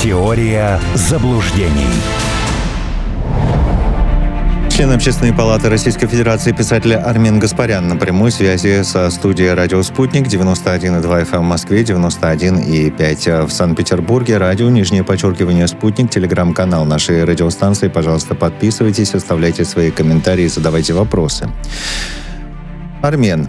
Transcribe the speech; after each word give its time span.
Теория 0.00 0.78
заблуждений. 0.94 1.90
Член 4.70 4.92
Общественной 4.92 5.34
палаты 5.34 5.68
Российской 5.68 6.06
Федерации 6.06 6.52
писатель 6.52 6.94
Армен 6.94 7.40
Гаспарян 7.40 7.88
на 7.88 7.96
прямой 7.96 8.30
связи 8.30 8.84
со 8.84 9.10
студией 9.10 9.54
«Радио 9.54 9.82
Спутник» 9.82 10.28
91,2 10.28 11.02
FM 11.02 11.34
эм 11.34 11.40
в 11.40 11.46
Москве, 11.46 11.82
91,5 11.82 13.46
в 13.46 13.50
Санкт-Петербурге, 13.50 14.38
радио, 14.38 14.70
нижнее 14.70 15.02
подчеркивание 15.02 15.66
«Спутник», 15.66 16.10
телеграм-канал 16.10 16.84
нашей 16.84 17.24
радиостанции. 17.24 17.88
Пожалуйста, 17.88 18.36
подписывайтесь, 18.36 19.16
оставляйте 19.16 19.64
свои 19.64 19.90
комментарии, 19.90 20.46
задавайте 20.46 20.92
вопросы. 20.92 21.50
Армен, 23.02 23.48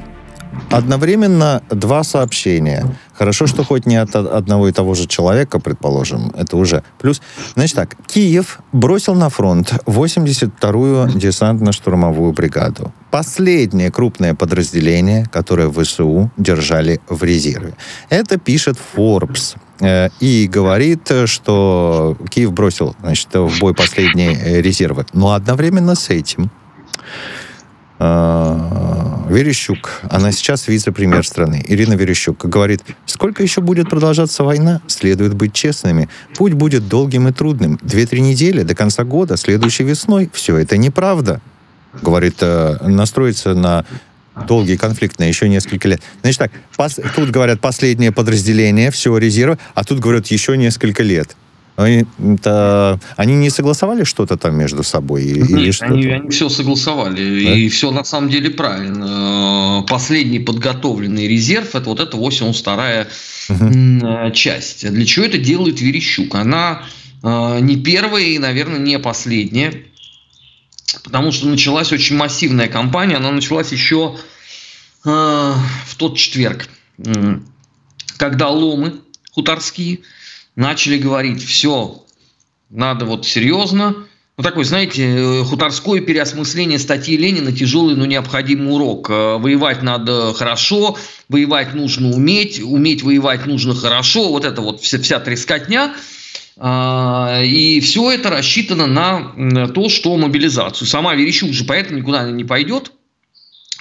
Одновременно 0.70 1.62
два 1.70 2.04
сообщения. 2.04 2.86
Хорошо, 3.14 3.48
что 3.48 3.64
хоть 3.64 3.86
не 3.86 3.98
от 3.98 4.16
одного 4.16 4.70
и 4.70 4.72
того 4.72 4.96
же 4.96 5.08
человека, 5.08 5.60
предположим. 5.60 6.32
Это 6.38 6.58
уже 6.58 6.84
плюс. 7.00 7.22
Значит 7.56 7.76
так, 7.76 7.96
Киев 8.08 8.60
бросил 8.72 9.16
на 9.16 9.30
фронт 9.30 9.74
82-ю 9.86 11.18
десантно-штурмовую 11.18 12.34
бригаду. 12.34 12.94
Последнее 13.12 13.92
крупное 13.92 14.36
подразделение, 14.36 15.26
которое 15.26 15.70
ВСУ 15.70 16.32
держали 16.38 17.02
в 17.10 17.24
резерве. 17.24 17.74
Это 18.10 18.38
пишет 18.38 18.78
Forbes 18.96 19.58
э, 19.82 20.10
и 20.20 20.48
говорит, 20.48 21.12
что 21.26 22.18
Киев 22.30 22.54
бросил 22.54 22.96
значит, 23.02 23.34
в 23.34 23.60
бой 23.60 23.74
последние 23.74 24.62
резервы. 24.62 25.06
Но 25.14 25.34
одновременно 25.34 25.96
с 25.96 26.10
этим 26.10 26.52
а, 28.02 28.99
Верещук, 29.30 30.02
она 30.10 30.32
сейчас 30.32 30.68
вице-премьер 30.68 31.26
страны, 31.26 31.64
Ирина 31.68 31.94
Верещук, 31.94 32.46
говорит, 32.46 32.82
сколько 33.06 33.44
еще 33.44 33.62
будет 33.62 33.90
продолжаться 33.90 34.44
война, 34.44 34.82
следует 34.88 35.36
быть 35.36 35.54
честными. 35.54 36.10
Путь 36.36 36.54
будет 36.54 36.88
долгим 36.88 37.28
и 37.28 37.32
трудным. 37.32 37.80
Две-три 37.82 38.22
недели 38.22 38.64
до 38.64 38.74
конца 38.74 39.04
года, 39.04 39.38
следующей 39.38 39.84
весной. 39.84 40.30
Все 40.34 40.58
это 40.58 40.78
неправда. 40.78 41.42
Говорит, 42.02 42.38
э, 42.42 42.78
настроиться 42.82 43.54
на 43.54 43.86
долгий 44.48 44.78
конфликт 44.78 45.20
на 45.20 45.24
еще 45.24 45.48
несколько 45.48 45.88
лет. 45.88 46.02
Значит 46.22 46.40
так, 46.40 46.52
пос, 46.76 47.00
тут 47.16 47.30
говорят 47.30 47.60
последнее 47.60 48.12
подразделение 48.12 48.90
всего 48.90 49.18
резерва, 49.18 49.60
а 49.76 49.84
тут 49.84 50.00
говорят 50.00 50.28
еще 50.28 50.58
несколько 50.58 51.04
лет. 51.04 51.36
Это, 51.80 53.00
они 53.16 53.36
не 53.36 53.50
согласовали 53.50 54.04
что-то 54.04 54.38
там 54.38 54.58
между 54.58 54.84
собой? 54.84 55.24
Нет, 55.24 55.50
или 55.50 55.72
что 55.72 55.86
они, 55.86 56.08
они 56.08 56.30
все 56.30 56.50
согласовали. 56.50 57.46
Да? 57.46 57.54
И 57.54 57.70
все 57.70 57.92
на 57.92 58.04
самом 58.04 58.30
деле 58.30 58.50
правильно. 58.50 59.86
Последний 59.88 60.40
подготовленный 60.40 61.28
резерв 61.28 61.76
это 61.76 61.90
вот 61.90 62.02
эта 62.02 62.18
82-я 62.18 63.08
угу. 63.50 64.32
часть. 64.34 64.90
Для 64.90 65.06
чего 65.06 65.26
это 65.26 65.38
делает 65.38 65.80
Верещук? 65.80 66.36
Она 66.36 66.84
э, 67.24 67.60
не 67.62 67.78
первая 67.78 68.26
и, 68.26 68.38
наверное, 68.40 68.80
не 68.80 69.00
последняя. 69.00 69.74
Потому 71.04 71.32
что 71.32 71.48
началась 71.48 71.94
очень 71.94 72.18
массивная 72.18 72.68
кампания. 72.68 73.16
Она 73.16 73.32
началась 73.32 73.72
еще 73.72 74.18
э, 75.06 75.10
в 75.10 75.96
тот 75.96 76.18
четверг, 76.18 76.68
когда 78.18 78.50
ломы 78.50 78.96
хуторские– 79.32 80.00
начали 80.60 80.98
говорить, 80.98 81.44
все, 81.44 82.04
надо 82.70 83.06
вот 83.06 83.26
серьезно. 83.26 83.96
Ну, 84.38 84.44
такой, 84.44 84.66
знаете, 84.66 85.04
э, 85.06 85.44
хуторское 85.44 86.02
переосмысление 86.02 86.80
статьи 86.80 87.18
Ленина 87.18 87.52
тяжелый, 87.52 87.96
но 87.96 88.06
необходимый 88.06 88.74
урок. 88.74 89.10
Э, 89.10 89.38
воевать 89.38 89.82
надо 89.82 90.34
хорошо, 90.34 90.98
воевать 91.30 91.74
нужно 91.74 92.10
уметь, 92.10 92.62
уметь 92.62 93.04
воевать 93.04 93.46
нужно 93.46 93.74
хорошо. 93.74 94.30
Вот 94.30 94.46
это 94.46 94.62
вот 94.62 94.82
вся, 94.82 95.00
вся 95.00 95.20
трескотня. 95.20 95.94
А, 96.58 97.42
и 97.42 97.80
все 97.80 98.12
это 98.12 98.30
рассчитано 98.30 98.86
на 98.86 99.68
то, 99.70 99.88
что 99.88 100.18
мобилизацию. 100.18 100.88
Сама 100.88 101.16
Верещук 101.16 101.54
же 101.54 101.64
поэтому 101.64 102.00
никуда 102.00 102.30
не 102.30 102.44
пойдет. 102.44 102.92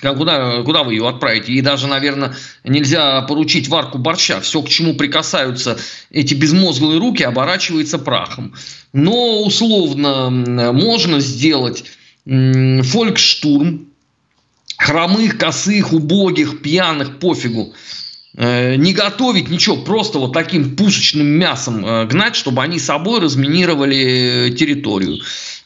Куда, 0.01 0.63
куда 0.63 0.85
вы 0.85 0.95
ее 0.95 1.09
отправите? 1.09 1.53
И 1.53 1.61
даже, 1.61 1.89
наверное, 1.89 2.35
нельзя 2.65 3.23
поручить 3.23 3.69
варку 3.69 3.99
борща. 3.99 4.41
Все, 4.41 4.63
к 4.63 4.69
чему 4.69 4.95
прикасаются 4.95 5.79
эти 6.11 6.35
безмозглые 6.35 7.01
руки, 7.01 7.23
оборачивается 7.25 7.99
прахом. 7.99 8.55
Но 8.93 9.43
условно 9.43 10.31
можно 10.31 11.21
сделать 11.21 11.85
фолькштурм, 12.25 13.89
хромых, 14.77 15.39
косых, 15.39 15.93
убогих, 15.93 16.63
пьяных, 16.63 17.19
пофигу. 17.19 17.75
Э, 18.37 18.77
не 18.77 18.93
готовить 18.93 19.49
ничего, 19.49 19.79
просто 19.79 20.21
вот 20.21 20.33
таким 20.33 20.77
пушечным 20.77 21.27
мясом 21.27 21.85
э, 21.85 22.07
гнать, 22.07 22.37
чтобы 22.37 22.63
они 22.63 22.79
собой 22.79 23.21
разминировали 23.21 24.55
территорию. 24.57 25.19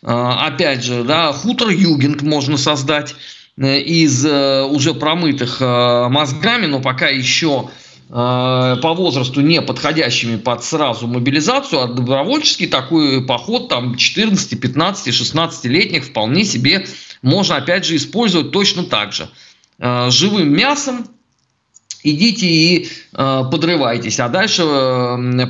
Э, 0.03 0.37
опять 0.47 0.83
же, 0.83 1.05
да, 1.05 1.33
хутор 1.33 1.69
Югент 1.69 2.23
можно 2.23 2.57
создать 2.57 3.15
из 3.59 4.25
э, 4.25 4.63
уже 4.65 4.95
промытых 4.95 5.61
э, 5.61 6.09
мозгами, 6.09 6.67
но 6.67 6.81
пока 6.81 7.09
еще 7.09 7.71
по 8.09 8.95
возрасту 8.95 9.41
не 9.41 9.63
подходящими 9.63 10.37
под 10.37 10.63
сразу 10.63 11.07
мобилизацию, 11.07 11.81
а 11.81 11.87
добровольческий 11.87 12.67
такой 12.67 13.25
поход 13.25 13.71
там 13.71 13.95
14, 13.97 14.61
15, 14.61 15.09
16-летних 15.09 16.05
вполне 16.05 16.45
себе 16.45 16.87
можно 17.23 17.57
опять 17.57 17.87
же 17.87 17.97
использовать 17.97 18.51
точно 18.51 18.85
так 18.85 19.15
же. 19.15 19.31
Живым 19.79 20.53
мясом 20.53 21.07
идите 22.03 22.47
и 22.47 22.89
подрывайтесь, 23.13 24.21
а 24.21 24.29
дальше 24.29 24.63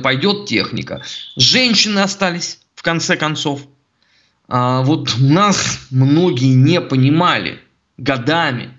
пойдет 0.01 0.45
техника. 0.45 1.03
Женщины 1.35 1.99
остались 1.99 2.59
в 2.75 2.81
конце 2.81 3.17
концов. 3.17 3.59
Вот 4.47 5.15
у 5.19 5.25
нас 5.25 5.79
многие 5.91 6.53
не 6.53 6.79
понимали– 6.79 7.59
годами. 7.97 8.73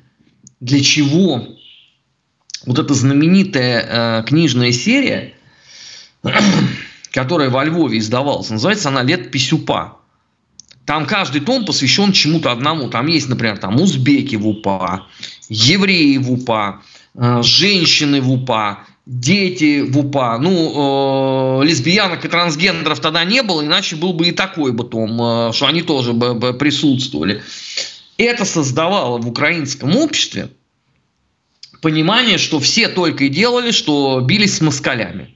Для 0.60 0.80
чего? 0.80 1.46
Вот 2.66 2.78
эта 2.78 2.94
знаменитая 2.94 4.20
э, 4.20 4.24
книжная 4.24 4.72
серия, 4.72 5.34
которая 7.12 7.50
во 7.50 7.64
Львове 7.64 7.98
издавалась, 7.98 8.50
называется 8.50 8.88
она 8.88 9.02
«Лет 9.02 9.30
Писюпа». 9.30 9.98
Там 10.86 11.06
каждый 11.06 11.40
том 11.40 11.64
посвящен 11.64 12.12
чему-то 12.12 12.52
одному. 12.52 12.90
Там 12.90 13.06
есть, 13.06 13.28
например, 13.28 13.56
там 13.58 13.80
узбеки 13.80 14.36
в 14.36 14.46
УПА, 14.46 15.06
евреи 15.48 16.18
в 16.18 16.30
УПА, 16.30 16.82
э, 17.14 17.42
женщины 17.42 18.20
в 18.20 18.30
УПА, 18.30 18.80
дети 19.06 19.80
в 19.82 19.98
УПА. 19.98 20.38
Ну, 20.38 21.60
э, 21.60 21.64
лесбиянок 21.66 22.24
и 22.24 22.28
трансгендеров 22.28 23.00
тогда 23.00 23.24
не 23.24 23.42
было, 23.42 23.64
иначе 23.64 23.96
был 23.96 24.12
бы 24.12 24.28
и 24.28 24.32
такой 24.32 24.72
бы 24.72 24.84
том, 24.84 25.20
э, 25.20 25.52
что 25.52 25.66
они 25.66 25.82
тоже 25.82 26.12
бы, 26.12 26.34
бы 26.34 26.52
присутствовали 26.52 27.42
это 28.18 28.44
создавало 28.44 29.18
в 29.18 29.28
украинском 29.28 29.96
обществе 29.96 30.50
понимание, 31.80 32.38
что 32.38 32.60
все 32.60 32.88
только 32.88 33.24
и 33.24 33.28
делали, 33.28 33.70
что 33.70 34.20
бились 34.20 34.56
с 34.56 34.60
москалями. 34.60 35.34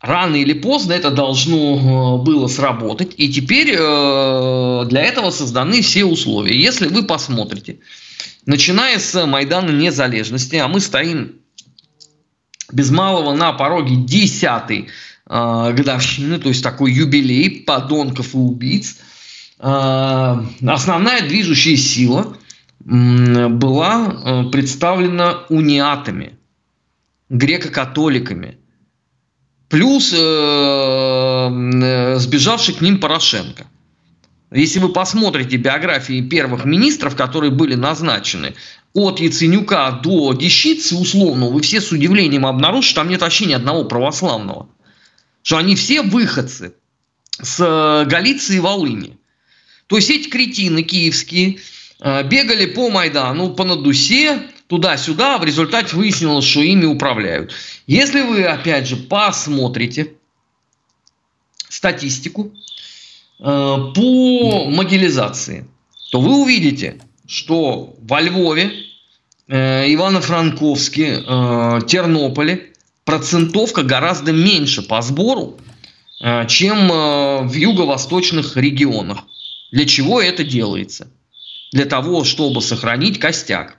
Рано 0.00 0.36
или 0.36 0.52
поздно 0.52 0.92
это 0.92 1.10
должно 1.10 2.18
э, 2.20 2.24
было 2.24 2.48
сработать, 2.48 3.14
и 3.16 3.32
теперь 3.32 3.70
э, 3.70 4.84
для 4.88 5.02
этого 5.02 5.30
созданы 5.30 5.80
все 5.80 6.04
условия. 6.04 6.60
Если 6.60 6.88
вы 6.88 7.04
посмотрите, 7.04 7.78
начиная 8.44 8.98
с 8.98 9.26
Майдана 9.26 9.70
Незалежности, 9.70 10.56
а 10.56 10.66
мы 10.66 10.80
стоим 10.80 11.36
без 12.72 12.90
малого 12.90 13.32
на 13.32 13.52
пороге 13.52 13.94
десятой 13.94 14.88
э, 15.28 15.72
годовщины, 15.72 16.38
то 16.38 16.48
есть 16.48 16.64
такой 16.64 16.92
юбилей 16.92 17.62
подонков 17.62 18.34
и 18.34 18.38
убийц– 18.38 18.98
основная 19.62 21.22
движущая 21.28 21.76
сила 21.76 22.36
была 22.84 24.08
э, 24.08 24.50
представлена 24.50 25.44
униатами, 25.48 26.36
греко-католиками, 27.28 28.58
плюс 29.68 30.12
э, 30.12 30.16
э, 30.18 32.16
сбежавший 32.16 32.74
к 32.74 32.80
ним 32.80 32.98
Порошенко. 32.98 33.66
Если 34.50 34.80
вы 34.80 34.90
посмотрите 34.90 35.56
биографии 35.56 36.20
первых 36.20 36.64
министров, 36.64 37.16
которые 37.16 37.52
были 37.52 37.74
назначены, 37.74 38.54
от 38.94 39.20
Яценюка 39.20 40.00
до 40.02 40.34
Дещицы, 40.34 40.96
условно, 40.96 41.46
вы 41.46 41.62
все 41.62 41.80
с 41.80 41.92
удивлением 41.92 42.44
обнаружите, 42.46 42.90
что 42.90 43.00
там 43.00 43.08
нет 43.08 43.22
вообще 43.22 43.46
ни 43.46 43.54
одного 43.54 43.84
православного. 43.84 44.68
Что 45.42 45.56
они 45.56 45.74
все 45.76 46.02
выходцы 46.02 46.74
с 47.40 48.04
Галиции 48.06 48.56
и 48.56 48.60
Волыни. 48.60 49.18
То 49.92 49.98
есть 49.98 50.08
эти 50.08 50.30
кретины 50.30 50.82
киевские 50.82 51.58
э, 52.00 52.22
бегали 52.22 52.64
по 52.64 52.88
Майдану, 52.88 53.50
по 53.50 53.62
Надусе, 53.62 54.40
туда-сюда, 54.66 55.36
в 55.36 55.44
результате 55.44 55.94
выяснилось, 55.94 56.46
что 56.46 56.62
ими 56.62 56.86
управляют. 56.86 57.52
Если 57.86 58.22
вы, 58.22 58.42
опять 58.44 58.88
же, 58.88 58.96
посмотрите 58.96 60.14
статистику 61.68 62.54
э, 63.38 63.42
по 63.42 64.64
могилизации, 64.70 65.66
то 66.10 66.22
вы 66.22 66.40
увидите, 66.40 66.98
что 67.26 67.94
во 68.00 68.22
Львове, 68.22 68.72
э, 69.48 69.92
Ивано-Франковске, 69.92 71.16
Тернополе 71.86 72.72
процентовка 73.04 73.82
гораздо 73.82 74.32
меньше 74.32 74.80
по 74.80 75.02
сбору, 75.02 75.58
чем 76.48 76.88
в 76.88 77.52
юго-восточных 77.52 78.56
регионах. 78.56 79.24
Для 79.72 79.86
чего 79.86 80.22
это 80.22 80.44
делается? 80.44 81.08
Для 81.72 81.86
того, 81.86 82.22
чтобы 82.24 82.62
сохранить 82.62 83.18
костяк. 83.18 83.76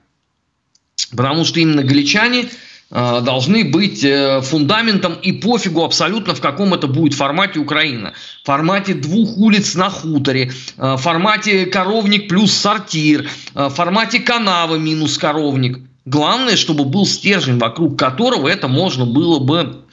Потому 1.11 1.45
что 1.45 1.59
именно 1.59 1.83
галичане 1.83 2.49
Э, 2.95 3.21
должны 3.21 3.65
быть 3.65 4.03
э, 4.03 4.41
фундаментом 4.41 5.15
и 5.15 5.31
пофигу 5.31 5.83
абсолютно 5.83 6.35
в 6.35 6.41
каком 6.41 6.75
это 6.75 6.85
будет 6.85 7.15
формате 7.15 7.57
Украина. 7.59 8.13
В 8.43 8.45
формате 8.45 8.93
двух 8.93 9.35
улиц 9.35 9.73
на 9.73 9.89
хуторе, 9.89 10.51
э, 10.77 10.93
в 10.93 10.97
формате 10.97 11.65
коровник 11.65 12.29
плюс 12.29 12.53
сортир, 12.53 13.27
в 13.55 13.69
формате 13.69 14.19
канавы 14.19 14.77
минус 14.77 15.17
коровник. 15.17 15.79
Главное, 16.05 16.55
чтобы 16.55 16.85
был 16.85 17.07
стержень, 17.07 17.57
вокруг 17.57 17.97
которого 17.97 18.47
это 18.47 18.67
можно 18.67 19.05
было 19.05 19.39
бы 19.39 19.85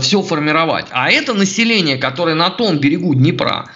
все 0.00 0.20
формировать. 0.20 0.86
А 0.90 1.10
это 1.10 1.32
население, 1.32 1.96
которое 1.96 2.34
на 2.34 2.50
том 2.50 2.78
берегу 2.78 3.14
Днепра, 3.14 3.70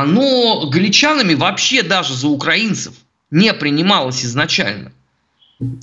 оно 0.00 0.66
галичанами 0.66 1.34
вообще 1.34 1.82
даже 1.82 2.14
за 2.14 2.28
украинцев 2.28 2.94
не 3.30 3.52
принималось 3.52 4.24
изначально. 4.24 4.92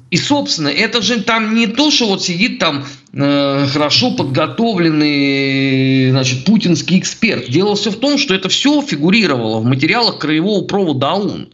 И, 0.10 0.18
собственно, 0.18 0.68
это 0.68 1.02
же 1.02 1.22
там 1.22 1.56
не 1.56 1.68
то, 1.68 1.92
что 1.92 2.08
вот 2.08 2.22
сидит 2.22 2.60
там 2.60 2.84
э, 3.14 3.68
хорошо 3.68 4.12
подготовленный 4.12 6.12
значит, 6.12 6.44
путинский 6.44 7.00
эксперт. 7.00 7.50
Дело 7.50 7.76
все 7.76 7.90
в 7.90 7.96
том, 7.96 8.18
что 8.18 8.36
это 8.36 8.50
все 8.50 8.82
фигурировало 8.82 9.60
в 9.60 9.66
материалах 9.66 10.20
краевого 10.20 10.66
провода 10.66 11.14
ОУН. 11.14 11.48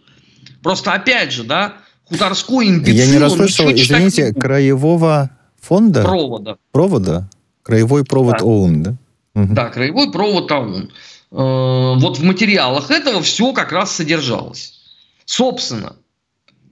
Просто, 0.63 0.93
опять 0.93 1.31
же, 1.31 1.43
да, 1.43 1.75
хуторской 2.05 2.69
имбецил... 2.69 2.95
Я 2.95 3.05
не 3.05 3.19
расслышал, 3.19 3.71
извините, 3.71 4.27
не 4.27 4.33
краевого 4.33 5.29
фонда? 5.61 6.03
Провода. 6.03 6.57
Провода? 6.71 7.29
Краевой 7.61 8.03
провод 8.03 8.37
да. 8.39 8.45
ОУН, 8.45 8.83
да? 8.83 8.95
Угу. 9.35 9.53
Да, 9.53 9.69
краевой 9.69 10.11
провод 10.11 10.51
ОУН. 10.51 10.85
Э, 10.85 10.87
вот 11.31 12.17
в 12.17 12.23
материалах 12.23 12.91
этого 12.91 13.21
все 13.21 13.53
как 13.53 13.71
раз 13.71 13.95
содержалось. 13.95 14.81
Собственно, 15.25 15.95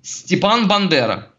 Степан 0.02 0.68
Бандера– 0.68 1.30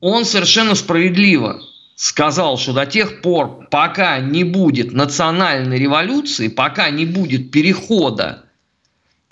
он 0.00 0.24
совершенно 0.24 0.74
справедливо 0.74 1.60
сказал, 1.94 2.58
что 2.58 2.72
до 2.72 2.86
тех 2.86 3.22
пор, 3.22 3.66
пока 3.70 4.18
не 4.20 4.44
будет 4.44 4.92
национальной 4.92 5.78
революции, 5.78 6.48
пока 6.48 6.90
не 6.90 7.06
будет 7.06 7.50
перехода 7.50 8.44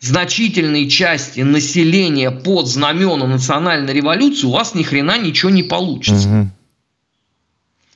значительной 0.01 0.89
части 0.89 1.41
населения 1.41 2.31
под 2.31 2.67
знамена 2.67 3.27
национальной 3.27 3.93
революции, 3.93 4.47
у 4.47 4.51
вас 4.51 4.75
ни 4.75 4.83
хрена 4.83 5.19
ничего 5.19 5.51
не 5.51 5.63
получится. 5.63 6.29
Угу. 6.29 6.49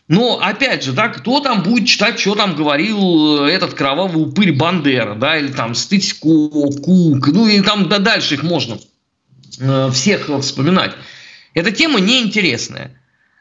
Но, 0.08 0.40
опять 0.40 0.84
же, 0.84 0.92
да, 0.92 1.08
кто 1.08 1.40
там 1.40 1.62
будет 1.62 1.86
читать, 1.86 2.18
что 2.18 2.34
там 2.34 2.56
говорил 2.56 3.44
этот 3.44 3.74
кровавый 3.74 4.22
упырь 4.22 4.52
Бандера, 4.52 5.14
да, 5.14 5.38
или 5.38 5.48
там 5.48 5.74
Стыцко, 5.74 6.48
Кук, 6.82 7.28
ну 7.28 7.46
и 7.46 7.60
там 7.60 7.88
да, 7.90 7.98
дальше 7.98 8.34
их 8.34 8.42
можно 8.42 8.78
э, 9.60 9.90
всех 9.92 10.30
вспоминать. 10.40 10.92
Эта 11.52 11.72
тема 11.72 12.00
неинтересная. 12.00 12.98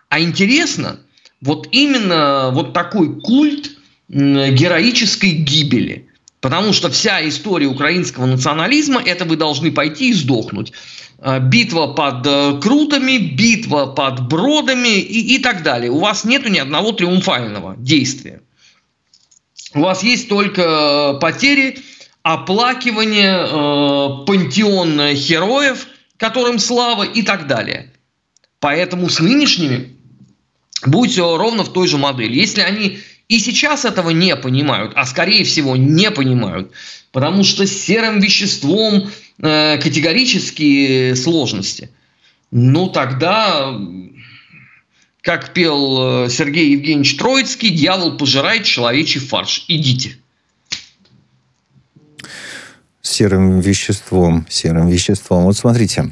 А 0.10 0.20
интересно 0.20 1.00
вот 1.42 1.70
именно 1.72 2.52
вот 2.52 2.74
такой 2.74 3.20
культ 3.22 3.72
героической 4.10 5.32
гибели. 5.32 6.08
Потому 6.40 6.72
что 6.72 6.90
вся 6.90 7.28
история 7.28 7.68
украинского 7.68 8.26
национализма– 8.26 9.02
это 9.06 9.26
вы 9.26 9.38
должны 9.38 9.72
пойти 9.72 10.10
и 10.10 10.14
сдохнуть. 10.14 10.72
А, 11.20 11.40
битва 11.40 11.88
под 11.88 12.28
э, 12.28 12.60
Крутами, 12.62 13.18
битва 13.18 13.88
под 13.88 14.28
Бродами 14.28 15.00
и, 15.00 15.36
и 15.36 15.40
так 15.40 15.64
далее. 15.64 15.90
У 15.90 16.00
вас 16.00 16.24
нет 16.26 16.48
ни 16.48 16.60
одного 16.60 16.92
триумфального 16.92 17.76
действия. 17.78 18.42
У 19.74 19.82
вас 19.82 20.04
есть 20.04 20.30
только 20.30 21.18
потери, 21.20 21.80
оплакивание, 22.22 23.36
э, 23.36 24.26
пантеон 24.26 24.98
героев, 25.16 25.88
которым 26.18 26.60
слава 26.60 27.04
и 27.04 27.24
так 27.24 27.48
далее. 27.48 27.92
Поэтому 28.60 29.10
с 29.10 29.20
нынешними 29.20 29.98
будет 30.86 31.12
все 31.12 31.36
ровно 31.36 31.64
в 31.64 31.74
той 31.74 31.88
же 31.88 31.98
модели. 31.98 32.36
Если 32.36 32.62
они 32.62 33.00
и 33.30 33.40
сейчас 33.40 33.84
этого 33.84 34.12
не 34.12 34.36
понимают, 34.36 34.94
а 34.96 35.06
скорее 35.06 35.44
всего 35.44 35.76
не 35.76 36.12
понимают, 36.12 36.72
потому 37.12 37.44
что 37.44 37.68
с 37.68 37.72
серым 37.72 38.20
веществом 38.20 39.10
э, 39.40 39.78
категорические 39.78 41.16
сложности, 41.16 41.90
ну 42.52 42.88
тогда, 42.88 43.78
как 45.22 45.54
пел 45.54 46.26
э, 46.26 46.30
Сергей 46.30 46.72
Евгеньевич 46.72 47.18
Троицкий, 47.18 47.70
дьявол 47.70 48.18
пожирает 48.18 48.64
человечий 48.64 49.20
фарш. 49.20 49.66
Идите. 49.68 50.18
Серым 53.02 53.60
веществом, 53.60 54.46
серым 54.50 54.88
веществом. 54.88 55.44
Вот 55.44 55.58
смотрите, 55.58 56.12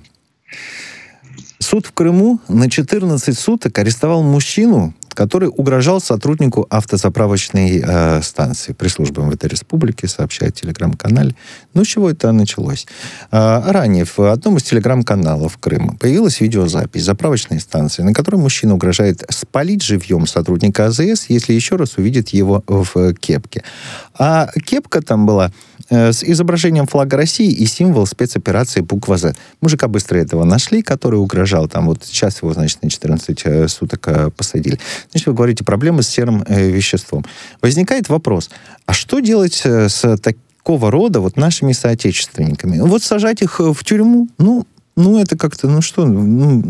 Суд 1.60 1.88
в 1.88 1.94
Крыму 1.94 2.40
на 2.48 2.70
14 2.70 3.38
суток 3.38 3.78
арестовал 3.80 4.22
мужчину, 4.22 4.94
который 5.16 5.50
угрожал 5.50 6.00
сотруднику 6.00 6.68
автозаправочной 6.70 7.82
э, 7.84 8.22
станции. 8.22 8.74
Пресс-служба 8.74 9.24
МВД 9.24 9.46
Республики 9.46 10.06
сообщает 10.06 10.58
в 10.58 10.62
телеграм-канале. 10.62 11.36
Ну, 11.74 11.84
с 11.84 11.88
чего 11.88 12.10
это 12.12 12.32
началось? 12.32 12.86
Э, 13.32 13.64
ранее 13.66 14.06
в 14.06 14.20
одном 14.20 14.58
из 14.58 14.64
телеграм-каналов 14.64 15.58
Крыма 15.58 15.96
появилась 15.96 16.42
видеозапись 16.42 17.04
заправочной 17.04 17.60
станции, 17.60 18.04
на 18.04 18.14
которой 18.14 18.36
мужчина 18.36 18.76
угрожает 18.76 19.24
спалить 19.30 19.82
живьем 19.82 20.28
сотрудника 20.28 20.86
АЗС, 20.86 21.26
если 21.30 21.54
еще 21.54 21.78
раз 21.78 21.98
увидит 21.98 22.30
его 22.30 22.64
в 22.68 23.14
кепке. 23.14 23.64
А 24.18 24.50
кепка 24.66 25.02
там 25.02 25.26
была 25.26 25.52
с 25.90 26.24
изображением 26.24 26.88
флага 26.88 27.18
России 27.18 27.52
и 27.52 27.66
символ 27.66 28.06
спецоперации 28.06 28.82
буква 28.82 29.18
«З». 29.18 29.36
Мужика 29.62 29.88
быстро 29.88 30.18
этого 30.18 30.44
нашли, 30.44 30.82
который 30.82 31.20
угрожал. 31.20 31.68
Там 31.68 31.86
вот 31.86 32.04
сейчас 32.04 32.42
его, 32.42 32.54
значит, 32.54 32.82
на 32.82 32.90
14 32.90 33.42
э, 33.46 33.68
суток 33.68 34.08
э, 34.08 34.30
посадили. 34.32 34.80
Значит, 35.12 35.28
вы 35.28 35.34
говорите, 35.34 35.64
проблемы 35.64 36.04
с 36.04 36.08
серым 36.08 36.44
веществом. 36.48 37.26
Возникает 37.62 38.10
вопрос, 38.10 38.50
а 38.86 38.94
что 38.94 39.20
делать 39.20 39.62
с 39.66 40.18
такого 40.18 40.92
рода 40.92 41.20
вот 41.20 41.38
нашими 41.38 41.74
соотечественниками? 41.74 42.80
Вот 42.80 43.04
сажать 43.04 43.42
их 43.42 43.60
в 43.60 43.84
тюрьму? 43.84 44.28
Ну, 44.38 44.66
ну, 44.98 45.20
это 45.20 45.38
как-то, 45.38 45.68
ну 45.68 45.82
что, 45.82 46.06
ну, 46.06 46.62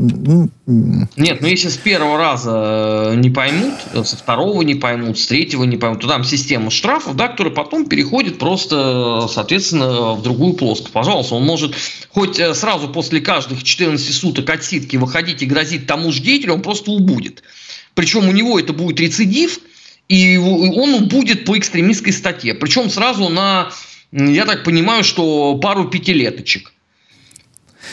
ну... 0.65 1.07
Нет, 1.15 1.41
ну 1.41 1.47
если 1.47 1.69
с 1.69 1.77
первого 1.77 2.17
раза 2.17 3.11
э, 3.11 3.15
не 3.17 3.29
поймут, 3.29 3.75
со 4.03 4.17
второго 4.17 4.63
не 4.63 4.73
поймут, 4.73 5.19
с 5.19 5.27
третьего 5.27 5.63
не 5.63 5.77
поймут, 5.77 6.01
то 6.01 6.07
там 6.07 6.23
система 6.23 6.71
штрафов, 6.71 7.15
да, 7.15 7.27
которая 7.27 7.53
потом 7.53 7.85
переходит 7.85 8.39
просто, 8.39 9.27
соответственно, 9.31 10.13
в 10.13 10.23
другую 10.23 10.53
плоскость. 10.53 10.91
Пожалуйста, 10.91 11.35
он 11.35 11.45
может 11.45 11.75
хоть 12.09 12.39
э, 12.39 12.55
сразу 12.55 12.89
после 12.89 13.21
каждых 13.21 13.63
14 13.63 14.13
суток 14.15 14.49
отсидки 14.49 14.97
выходить 14.97 15.43
и 15.43 15.45
грозить 15.45 15.85
тому 15.85 16.11
же 16.11 16.21
деятелю, 16.21 16.55
он 16.55 16.61
просто 16.63 16.91
убудет. 16.91 17.43
Причем 17.93 18.27
у 18.27 18.31
него 18.31 18.59
это 18.59 18.73
будет 18.73 18.99
рецидив, 18.99 19.59
и 20.09 20.37
он 20.37 21.07
будет 21.07 21.45
по 21.45 21.57
экстремистской 21.57 22.13
статье. 22.13 22.55
Причем 22.55 22.89
сразу 22.89 23.29
на, 23.29 23.69
я 24.11 24.45
так 24.45 24.63
понимаю, 24.63 25.03
что 25.03 25.55
пару 25.57 25.85
пятилеточек. 25.85 26.71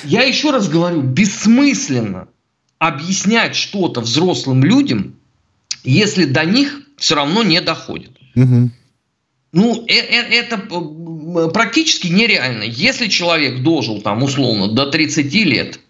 Я 0.04 0.22
еще 0.22 0.50
раз 0.50 0.68
говорю, 0.68 1.02
бессмысленно 1.02 2.28
объяснять 2.78 3.54
что-то 3.54 4.00
взрослым 4.00 4.64
людям, 4.64 5.14
если 5.84 6.24
до 6.24 6.44
них 6.44 6.80
все 6.96 7.14
равно 7.14 7.42
не 7.42 7.60
доходит. 7.60 8.10
Угу. 8.34 8.70
Ну, 9.52 9.84
э, 9.86 9.94
э, 9.94 10.34
это 10.34 10.58
практически 11.52 12.08
нереально. 12.08 12.62
Если 12.62 13.08
человек 13.08 13.62
дожил 13.62 14.00
там 14.00 14.22
условно 14.22 14.68
до 14.68 14.86
30 14.86 15.32
лет, 15.44 15.80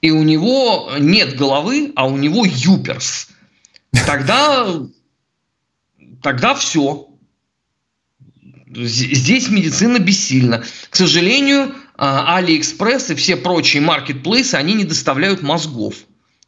и 0.00 0.10
у 0.10 0.22
него 0.22 0.92
нет 0.98 1.36
головы, 1.36 1.92
а 1.96 2.06
у 2.06 2.16
него 2.16 2.44
юперс, 2.46 3.28
тогда, 4.06 4.66
тогда 6.22 6.54
все. 6.54 7.08
Здесь 8.72 9.48
медицина 9.48 9.98
бессильна. 9.98 10.64
К 10.90 10.96
сожалению, 10.96 11.74
Алиэкспресс 12.00 13.10
и 13.10 13.14
все 13.14 13.36
прочие 13.36 13.82
маркетплейсы, 13.82 14.54
они 14.54 14.72
не 14.72 14.84
доставляют 14.84 15.42
мозгов. 15.42 15.94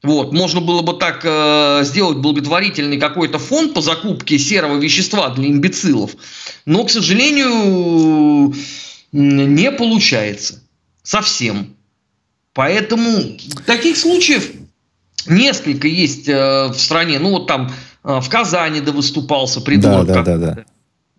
Вот, 0.03 0.33
можно 0.33 0.61
было 0.61 0.83
бы 0.83 0.95
так 0.95 1.21
э, 1.25 1.85
сделать 1.85 2.19
благотворительный 2.19 2.99
какой-то 2.99 3.39
фонд 3.39 3.75
по 3.75 3.81
закупке 3.81 4.39
серого 4.39 4.77
вещества 4.77 5.29
для 5.29 5.49
имбецилов, 5.49 6.17
но, 6.67 6.83
к 6.85 6.91
сожалению, 6.91 8.53
не 9.13 9.71
получается 9.71 10.63
совсем. 11.05 11.77
Поэтому 12.53 13.39
таких 13.65 13.97
случаев 13.97 14.51
несколько 15.27 15.87
есть 15.87 16.29
э, 16.29 16.69
в 16.69 16.75
стране. 16.75 17.19
Ну 17.19 17.31
вот 17.31 17.47
там 17.47 17.73
э, 18.05 18.21
в 18.21 18.29
Казани 18.29 18.81
да 18.81 18.93
выступался 18.93 19.61
придурок. 19.61 20.07
Да, 20.07 20.23
да, 20.23 20.37
да, 20.37 20.55
да. 20.55 20.65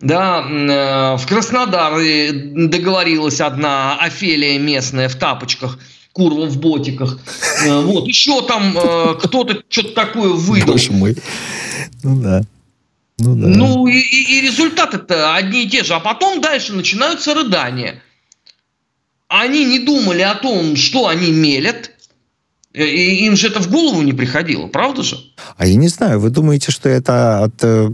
Да, 0.04 0.46
э, 0.46 1.16
в 1.18 1.26
Краснодаре 1.28 2.34
договорилась 2.34 3.40
одна 3.40 3.98
Офелия 3.98 4.60
местная 4.60 5.08
в 5.08 5.16
тапочках, 5.16 5.80
курва 6.12 6.46
в 6.46 6.60
ботиках. 6.60 7.20
Э, 7.66 7.82
вот, 7.82 8.06
еще 8.06 8.46
там 8.46 8.78
э, 8.78 9.16
кто-то 9.22 9.64
что-то 9.70 9.94
такое 9.94 10.34
выдал. 10.34 10.74
Боже 10.74 10.92
мой. 10.92 11.16
Ну 12.04 12.22
да. 12.22 12.42
Ну, 13.18 13.36
да. 13.36 13.48
ну 13.48 13.88
и, 13.88 13.98
и, 13.98 14.42
результаты-то 14.42 15.36
одни 15.36 15.64
и 15.64 15.70
те 15.70 15.86
же. 15.86 15.94
А 15.94 16.02
потом 16.02 16.42
дальше 16.42 16.74
начинаются 16.74 17.34
рыдания. 17.34 18.02
Они 19.30 19.64
не 19.64 19.80
думали 19.80 20.22
о 20.22 20.36
том, 20.36 20.76
что 20.76 21.08
они 21.08 21.32
мелят, 21.32 21.92
Э, 21.92 22.03
и 22.74 23.26
им 23.28 23.36
же 23.36 23.48
это 23.48 23.62
в 23.62 23.70
голову 23.70 24.02
не 24.02 24.14
приходило, 24.14 24.66
правда 24.66 25.04
же? 25.04 25.18
А 25.58 25.68
я 25.68 25.76
не 25.76 25.90
знаю, 25.90 26.20
вы 26.20 26.32
думаете, 26.32 26.72
что 26.72 26.90
это 26.90 27.44
от, 27.44 27.64
э, 27.64 27.88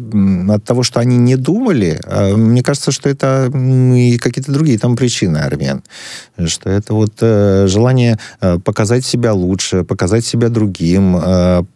от 0.49 0.63
того, 0.63 0.83
что 0.83 1.01
они 1.01 1.17
не 1.17 1.35
думали? 1.35 1.99
А 2.05 2.33
мне 2.37 2.63
кажется, 2.63 2.93
что 2.93 3.09
это 3.09 3.51
и 3.53 4.17
какие-то 4.17 4.53
другие 4.53 4.79
там 4.79 4.95
причины, 4.95 5.37
Армен. 5.39 5.83
Что 6.45 6.69
это 6.69 6.93
вот 6.93 7.11
э, 7.19 7.67
желание 7.67 8.17
показать 8.63 9.03
себя 9.03 9.33
лучше, 9.33 9.83
показать 9.83 10.25
себя 10.25 10.47
другим. 10.47 11.19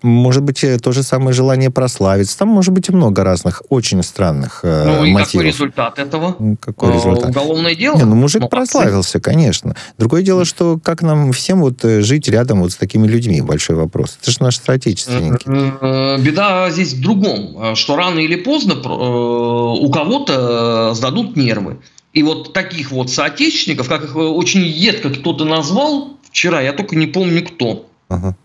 Может 0.01 0.43
быть, 0.43 0.63
то 0.81 0.91
же 0.93 1.03
самое 1.03 1.33
желание 1.33 1.69
прославиться. 1.69 2.37
Там 2.37 2.47
может 2.47 2.73
быть 2.73 2.87
и 2.87 2.93
много 2.93 3.25
разных 3.25 3.63
очень 3.67 4.01
странных 4.01 4.61
ну, 4.63 5.03
и 5.03 5.11
мотивов. 5.11 5.31
какой 5.31 5.45
результат 5.45 5.99
этого? 5.99 6.37
Какой 6.61 6.93
результат? 6.93 7.31
Уголовное 7.31 7.75
дело? 7.75 7.97
Не, 7.97 8.05
ну, 8.05 8.15
мужик 8.15 8.41
Молодцы. 8.41 8.55
прославился, 8.55 9.19
конечно. 9.19 9.75
Другое 9.97 10.21
дело, 10.21 10.45
что 10.45 10.79
как 10.81 11.01
нам 11.01 11.33
всем 11.33 11.59
вот 11.59 11.81
жить 11.83 12.29
рядом 12.29 12.61
вот 12.61 12.71
с 12.71 12.75
таким 12.75 12.92
такими 12.93 13.07
людьми? 13.07 13.41
Большой 13.41 13.75
вопрос. 13.75 14.17
Это 14.21 14.31
же 14.31 14.37
наши 14.41 14.59
соотечественники. 14.59 15.45
Э, 15.47 16.17
беда 16.19 16.69
здесь 16.69 16.93
в 16.93 17.01
другом, 17.01 17.57
э, 17.57 17.75
что 17.75 17.95
рано 17.95 18.19
или 18.19 18.35
поздно 18.35 18.73
э, 18.73 18.87
у 18.87 19.89
кого-то 19.91 20.93
сдадут 20.93 21.35
нервы. 21.35 21.79
И 22.13 22.21
вот 22.21 22.53
таких 22.53 22.91
вот 22.91 23.09
соотечественников, 23.09 23.89
как 23.89 24.03
их 24.03 24.15
очень 24.15 24.61
едко 24.61 25.09
кто-то 25.09 25.45
назвал 25.45 26.17
вчера, 26.29 26.61
я 26.61 26.73
только 26.73 26.95
не 26.95 27.07
помню 27.07 27.43
кто, 27.43 27.87
ага. 28.09 28.35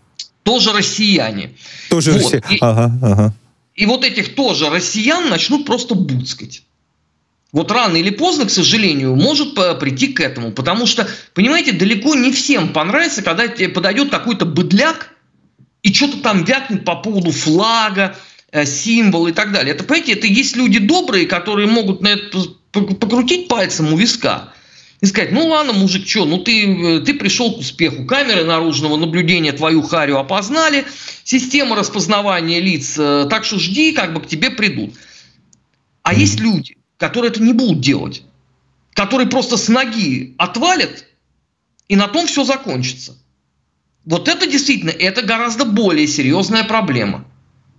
тоже 0.41 0.73
россияне. 0.73 1.51
Тоже 1.89 2.13
вот. 2.13 2.21
россияне. 2.21 2.57
Ага, 2.61 2.99
ага. 3.01 3.33
И 3.75 3.85
вот 3.85 4.03
этих 4.03 4.33
тоже 4.33 4.69
россиян 4.69 5.29
начнут 5.29 5.65
просто 5.65 5.93
буцкать. 5.93 6.63
Вот 7.51 7.71
рано 7.71 7.97
или 7.97 8.11
поздно, 8.11 8.45
к 8.45 8.51
сожалению, 8.51 9.15
может 9.15 9.55
прийти 9.79 10.07
к 10.07 10.19
этому. 10.19 10.51
Потому 10.51 10.85
что, 10.85 11.07
понимаете, 11.33 11.71
далеко 11.71 12.13
не 12.15 12.31
всем 12.31 12.73
понравится, 12.73 13.23
когда 13.23 13.47
тебе 13.47 13.69
подойдет 13.69 14.11
какой-то 14.11 14.45
быдляк 14.45 15.11
и 15.81 15.93
что-то 15.93 16.19
там 16.19 16.43
вякнет 16.43 16.85
по 16.85 16.95
поводу 16.95 17.31
флага, 17.31 18.15
э, 18.51 18.65
символ 18.65 19.27
и 19.27 19.31
так 19.31 19.51
далее. 19.51 19.73
Это, 19.73 19.83
понимаете, 19.83 20.13
это 20.13 20.27
есть 20.27 20.55
люди 20.55 20.79
добрые, 20.79 21.25
которые 21.25 21.67
могут 21.67 22.01
на 22.01 22.09
это 22.09 22.39
покрутить 22.71 23.47
пальцем 23.47 23.93
у 23.93 23.97
виска 23.97 24.53
и 25.01 25.05
сказать, 25.05 25.31
ну 25.31 25.47
ладно, 25.47 25.73
мужик, 25.73 26.07
что, 26.07 26.25
ну 26.25 26.39
ты, 26.39 26.97
э, 26.97 26.99
ты 26.99 27.13
пришел 27.13 27.53
к 27.53 27.59
успеху, 27.59 28.05
камеры 28.05 28.43
наружного 28.43 28.97
наблюдения 28.97 29.53
твою 29.53 29.81
харю 29.81 30.17
опознали, 30.17 30.85
система 31.23 31.75
распознавания 31.75 32.59
лиц, 32.59 32.95
э, 32.97 33.27
так 33.29 33.45
что 33.45 33.57
жди, 33.57 33.93
как 33.93 34.13
бы 34.13 34.21
к 34.21 34.27
тебе 34.27 34.49
придут. 34.49 34.93
А 36.03 36.13
есть 36.13 36.39
люди, 36.39 36.75
которые 36.99 37.31
это 37.31 37.41
не 37.41 37.53
будут 37.53 37.79
делать, 37.79 38.21
которые 38.93 39.27
просто 39.27 39.57
с 39.57 39.69
ноги 39.69 40.35
отвалят, 40.37 41.05
и 41.87 41.95
на 41.95 42.07
том 42.07 42.27
все 42.27 42.43
закончится. 42.43 43.17
Вот 44.05 44.27
это 44.27 44.45
действительно, 44.45 44.91
это 44.91 45.23
гораздо 45.23 45.65
более 45.65 46.07
серьезная 46.07 46.63
проблема. 46.63 47.25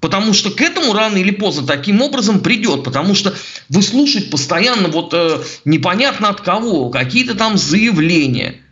Потому 0.01 0.33
что 0.33 0.51
к 0.51 0.61
этому 0.63 0.95
рано 0.95 1.19
или 1.19 1.31
поздно 1.31 1.67
таким 1.67 2.01
образом 2.01 2.41
придет. 2.41 2.85
Потому 2.85 3.15
что 3.15 3.35
выслушать 3.69 4.31
постоянно 4.31 4.89
вот 4.89 5.13
э, 5.13 5.43
непонятно 5.67 6.31
от 6.31 6.41
кого, 6.41 6.89
какие-то 6.89 7.35
там 7.35 7.59
заявления. 7.59 8.63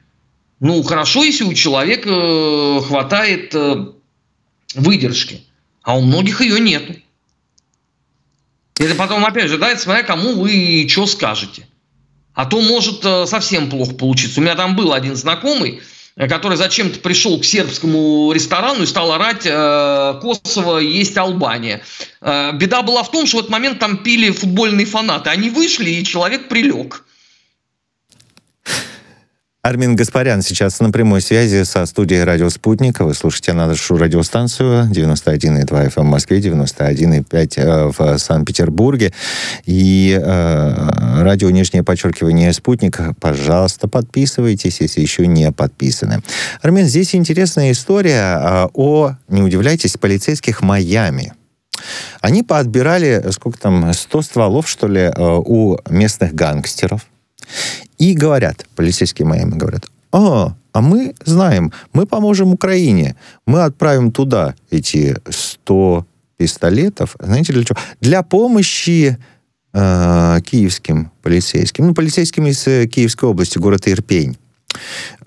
Ну, 0.60 0.82
хорошо, 0.82 1.22
если 1.22 1.44
у 1.44 1.52
человека 1.52 2.08
э, 2.08 2.80
хватает 2.80 3.54
э, 3.54 3.88
выдержки. 4.74 5.42
А 5.82 5.98
у 5.98 6.00
многих 6.00 6.40
ее 6.40 6.60
нету. 6.60 6.94
Это 8.78 8.94
потом, 8.94 9.24
опять 9.24 9.48
же, 9.48 9.58
да, 9.58 9.70
это 9.70 9.80
смотря 9.80 10.04
кому 10.04 10.34
вы 10.34 10.86
что 10.88 11.06
скажете. 11.06 11.66
А 12.34 12.46
то 12.46 12.60
может 12.60 13.04
э, 13.04 13.26
совсем 13.26 13.68
плохо 13.68 13.94
получиться. 13.94 14.38
У 14.38 14.44
меня 14.44 14.54
там 14.54 14.76
был 14.76 14.92
один 14.92 15.16
знакомый, 15.16 15.80
э, 16.14 16.28
который 16.28 16.56
зачем-то 16.56 17.00
пришел 17.00 17.40
к 17.40 17.44
сербскому 17.44 18.30
ресторану 18.32 18.84
и 18.84 18.86
стал 18.86 19.10
орать 19.10 19.44
э, 19.44 20.20
«Косово 20.22 20.78
есть 20.78 21.16
Албания». 21.16 21.82
Беда 22.20 22.82
была 22.82 23.02
в 23.02 23.10
том, 23.10 23.26
что 23.26 23.38
в 23.38 23.40
этот 23.40 23.50
момент 23.50 23.80
там 23.80 23.98
пили 23.98 24.30
футбольные 24.30 24.86
фанаты. 24.86 25.30
Они 25.30 25.50
вышли, 25.50 25.90
и 25.90 26.04
человек 26.04 26.48
прилег. 26.48 27.04
Армин 29.62 29.96
Гаспарян 29.96 30.40
сейчас 30.40 30.78
на 30.78 30.90
прямой 30.92 31.20
связи 31.20 31.64
со 31.64 31.84
студией 31.84 32.22
«Радио 32.22 32.48
Спутник». 32.48 33.00
Вы 33.00 33.12
слушаете 33.12 33.52
нашу 33.52 33.98
радиостанцию 33.98 34.88
91,2 34.90 35.66
FM 35.66 35.92
эм 35.96 36.06
в 36.06 36.10
Москве, 36.10 36.38
91,5 36.38 37.52
э, 37.56 37.92
в 37.94 38.18
Санкт-Петербурге. 38.18 39.12
И 39.66 40.16
э, 40.18 41.22
радио 41.22 41.50
«Нижнее 41.50 41.82
подчеркивание 41.82 42.52
Спутник». 42.52 43.00
Пожалуйста, 43.20 43.88
подписывайтесь, 43.88 44.80
если 44.80 45.00
еще 45.00 45.26
не 45.26 45.50
подписаны. 45.50 46.22
Армин, 46.62 46.86
здесь 46.86 47.16
интересная 47.16 47.72
история 47.72 48.38
э, 48.40 48.68
о, 48.72 49.16
не 49.28 49.42
удивляйтесь, 49.42 49.96
полицейских 49.96 50.62
Майами. 50.62 51.34
Они 52.20 52.44
поотбирали, 52.44 53.22
сколько 53.32 53.58
там, 53.58 53.92
100 53.92 54.22
стволов, 54.22 54.68
что 54.68 54.86
ли, 54.86 55.00
э, 55.00 55.12
у 55.18 55.78
местных 55.90 56.32
гангстеров– 56.32 57.04
и 57.98 58.14
говорят, 58.14 58.66
полицейские 58.76 59.26
Майами 59.26 59.56
говорят, 59.56 59.86
а, 60.12 60.56
а 60.72 60.80
мы 60.80 61.14
знаем, 61.24 61.72
мы 61.92 62.06
поможем 62.06 62.52
Украине, 62.52 63.16
мы 63.46 63.62
отправим 63.62 64.12
туда 64.12 64.54
эти 64.70 65.16
100 65.28 66.06
пистолетов, 66.36 67.16
знаете 67.20 67.52
для 67.52 67.64
чего? 67.64 67.78
Для 68.00 68.22
помощи 68.22 69.18
э, 69.72 70.38
киевским 70.44 71.10
полицейским, 71.22 71.88
ну, 71.88 71.94
полицейским 71.94 72.46
из 72.46 72.66
э, 72.66 72.86
Киевской 72.86 73.26
области, 73.26 73.58
город 73.58 73.88
Ирпень. 73.88 74.36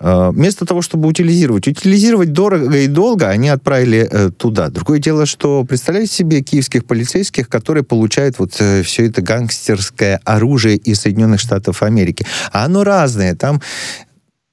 Э, 0.00 0.30
вместо 0.32 0.66
того, 0.66 0.82
чтобы 0.82 1.08
утилизировать, 1.08 1.68
утилизировать 1.68 2.32
дорого 2.32 2.76
и 2.76 2.86
долго, 2.86 3.28
они 3.28 3.48
отправили 3.48 4.08
э, 4.10 4.30
туда. 4.30 4.68
Другое 4.68 4.98
дело, 4.98 5.26
что 5.26 5.64
представляете 5.64 6.12
себе 6.12 6.42
киевских 6.42 6.84
полицейских, 6.84 7.48
которые 7.48 7.84
получают 7.84 8.38
вот 8.38 8.54
э, 8.60 8.82
все 8.82 9.06
это 9.06 9.22
гангстерское 9.22 10.20
оружие 10.24 10.76
из 10.76 11.00
Соединенных 11.00 11.40
Штатов 11.40 11.82
Америки. 11.82 12.26
А 12.52 12.64
оно 12.64 12.84
разное. 12.84 13.34
Там, 13.34 13.60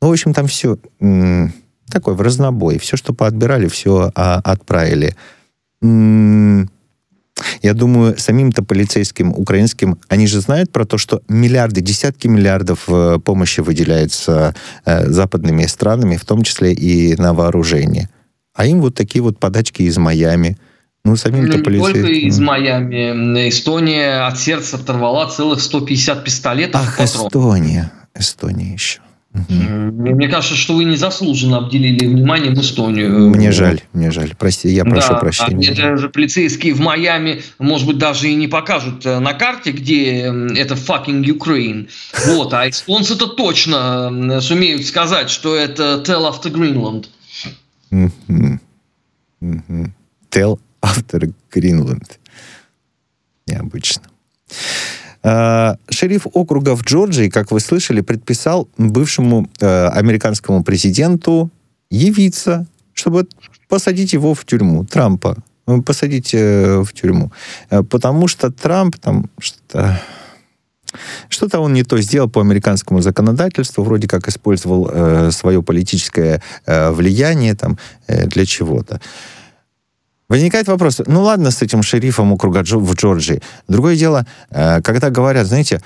ну, 0.02 0.10
в 0.10 0.12
общем, 0.12 0.34
там 0.34 0.48
все 0.48 0.78
такое 1.90 2.16
в 2.16 2.22
разнобой. 2.22 2.80
Все, 2.80 2.98
что 2.98 3.14
поотбирали, 3.14 3.68
все 3.68 4.12
а, 4.16 4.40
отправили. 4.44 5.16
Я 7.62 7.74
думаю, 7.74 8.18
самим-то 8.18 8.64
полицейским 8.64 9.34
украинским, 9.34 10.00
они 10.08 10.28
же 10.28 10.42
знают 10.42 10.72
про 10.72 10.86
то, 10.86 10.98
что 10.98 11.22
миллиарды, 11.28 11.82
десятки 11.82 12.28
миллиардов 12.28 12.86
э, 12.88 13.20
помощи 13.24 13.62
выделяется 13.62 14.56
э, 14.86 15.08
западными 15.08 15.66
странами, 15.66 16.18
в 16.18 16.26
том 16.26 16.44
числе 16.44 16.74
и 16.74 17.16
на 17.16 17.34
вооружение. 17.34 18.10
А 18.54 18.66
им 18.66 18.82
вот 18.82 18.96
такие 18.96 19.22
вот 19.22 19.40
подачки 19.40 19.84
из 19.84 19.98
Майами. 19.98 20.58
Ну, 21.06 21.16
самим-то 21.16 21.58
ну, 21.58 21.64
полицейским. 21.64 22.02
только 22.02 22.14
из 22.14 22.40
Майами. 22.40 23.50
Эстония 23.50 24.28
от 24.28 24.38
сердца 24.38 24.76
оторвала 24.76 25.28
целых 25.30 25.62
150 25.62 26.24
пистолетов. 26.24 26.82
Ах, 26.82 27.00
Эстония. 27.00 27.92
Эстония 28.14 28.74
еще. 28.74 29.00
Угу. 29.34 29.54
Мне 29.54 30.28
кажется, 30.28 30.56
что 30.56 30.74
вы 30.74 30.86
незаслуженно 30.86 31.60
обделили 31.60 32.08
вниманием 32.08 32.54
Эстонию. 32.56 33.30
Мне 33.30 33.52
жаль, 33.52 33.82
мне 33.94 34.10
жаль. 34.10 34.34
Прости, 34.38 34.70
я 34.70 34.84
прошу 34.84 35.14
да, 35.14 35.20
прощения. 35.20 35.70
Это 35.70 35.98
же 35.98 36.10
полицейские 36.10 36.74
в 36.74 36.80
Майами, 36.80 37.44
может 37.60 37.86
быть, 37.86 38.00
даже 38.00 38.30
и 38.30 38.36
не 38.36 38.48
покажут 38.48 39.06
э, 39.06 39.20
на 39.20 39.34
карте, 39.34 39.72
где 39.72 40.22
это 40.22 40.74
fucking 40.74 41.24
Ukraine. 41.24 41.90
Вот, 42.26 42.54
а 42.54 42.68
эстонцы-то 42.68 43.28
точно 43.28 44.42
сумеют 44.42 44.86
сказать, 44.86 45.30
что 45.30 45.56
это 45.56 46.04
Tell 46.04 46.28
After 46.28 46.52
Greenland. 46.52 47.06
Tell 50.32 50.60
After 50.82 51.34
Greenland. 51.54 52.18
Необычно. 53.46 54.04
Э, 55.24 55.76
шериф 55.90 56.28
округа 56.34 56.76
в 56.76 56.84
Джорджии, 56.84 57.30
как 57.30 57.52
вы 57.52 57.60
слышали, 57.60 58.02
предписал 58.02 58.70
бывшему 58.78 59.50
э, 59.60 59.88
американскому 59.88 60.64
президенту 60.64 61.50
явиться, 61.90 62.66
чтобы 62.94 63.28
посадить 63.68 64.14
его 64.14 64.34
в 64.34 64.46
тюрьму, 64.46 64.86
Трампа, 64.86 65.36
э, 65.68 65.82
посадить 65.82 66.34
в 66.34 66.88
тюрьму. 66.94 67.32
Потому 67.70 68.28
что 68.28 68.52
Трамп 68.52 68.98
там 68.98 69.30
что-то... 69.40 70.00
Что-то 71.28 71.60
он 71.60 71.74
не 71.74 71.84
то 71.84 72.02
сделал 72.02 72.30
по 72.30 72.42
американскому 72.42 73.02
законодательству, 73.02 73.84
вроде 73.84 74.08
как 74.08 74.28
использовал 74.28 74.90
э, 74.92 75.32
свое 75.32 75.62
политическое 75.62 76.42
э, 76.66 76.90
влияние 76.90 77.54
там 77.54 77.78
э, 78.08 78.26
для 78.26 78.44
чего-то. 78.44 79.00
Возникает 80.30 80.68
вопрос, 80.68 81.02
ну 81.08 81.24
ладно 81.24 81.52
с 81.52 81.62
этим 81.62 81.84
шерифом 81.84 82.32
округа 82.32 82.64
в 82.64 82.94
Джорджии. 82.94 83.42
Другое 83.68 83.96
дело, 83.96 84.26
э, 84.52 84.82
когда 84.82 85.10
говорят, 85.10 85.48
знаете, 85.48 85.82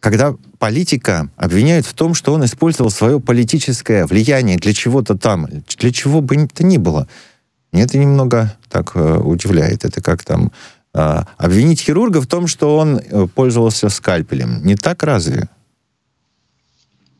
когда 0.00 0.34
политика 0.58 1.28
обвиняют 1.36 1.84
в 1.84 1.92
том, 1.92 2.14
что 2.14 2.32
он 2.32 2.44
использовал 2.44 2.90
свое 2.90 3.20
политическое 3.20 4.06
влияние 4.06 4.56
для 4.56 4.72
чего-то 4.72 5.18
там, 5.18 5.48
для 5.78 5.92
чего 5.92 6.20
бы 6.20 6.46
то 6.46 6.64
ни 6.64 6.78
было. 6.78 7.08
Мне 7.72 7.82
это 7.82 7.98
немного 7.98 8.56
так 8.68 8.92
э, 8.94 9.18
удивляет. 9.18 9.84
Это 9.84 10.00
как 10.00 10.24
там 10.24 10.52
А, 10.94 11.26
обвинить 11.36 11.80
хирурга 11.82 12.20
в 12.20 12.26
том, 12.26 12.46
что 12.46 12.76
он 12.76 12.98
э, 12.98 13.26
пользовался 13.34 13.88
скальпелем. 13.88 14.64
Не 14.64 14.74
так 14.74 15.02
разве? 15.02 15.48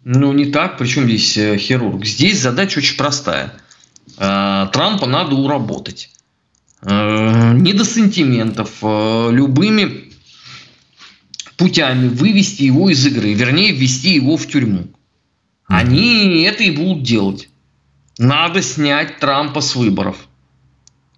Ну, 0.05 0.33
не 0.33 0.47
так. 0.47 0.79
Причем 0.79 1.05
здесь 1.05 1.37
э, 1.37 1.59
хирург? 1.59 2.05
Здесь 2.05 2.41
задача 2.41 2.79
очень 2.79 2.97
простая. 2.97 3.53
Трампа 4.17 5.07
надо 5.07 5.37
уработать. 5.37 6.11
А, 6.83 7.53
не 7.53 7.73
до 7.73 7.85
сантиментов. 7.85 8.83
Любыми 8.83 10.13
путями 11.57 12.09
вывести 12.09 12.63
его 12.63 12.89
из 12.89 13.05
игры. 13.07 13.35
Вернее, 13.35 13.73
ввести 13.73 14.15
его 14.15 14.37
в 14.37 14.47
тюрьму. 14.47 14.87
Они 15.67 16.43
это 16.43 16.65
и 16.65 16.71
будут 16.71 17.03
делать. 17.03 17.49
Надо 18.17 18.63
снять 18.63 19.19
Трампа 19.19 19.61
с 19.61 19.77
выборов. 19.77 20.17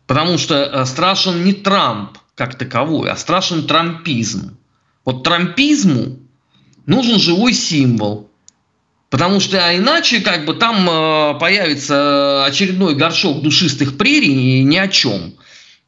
Потому 0.07 0.39
что 0.39 0.57
э, 0.57 0.85
страшен 0.87 1.45
не 1.45 1.53
Трамп 1.53 2.19
как 2.35 2.57
таковой, 2.57 3.11
а 3.11 3.17
страшен 3.17 3.67
трампизм. 3.67 4.57
Вот 5.05 5.23
трампизму 5.23 6.19
нужен 6.87 7.21
живой 7.21 7.53
символ. 7.53 8.29
Потому 9.09 9.41
что 9.41 9.65
а 9.65 9.77
иначе 9.77 10.21
как 10.21 10.47
бы 10.47 10.55
там 10.55 10.89
э, 10.89 11.39
появится 11.39 12.45
очередной 12.45 12.97
горшок 12.97 13.43
душистых 13.43 13.97
прерий 13.97 14.61
и 14.61 14.65
ни 14.65 14.77
о 14.77 14.89
чем. 14.89 15.35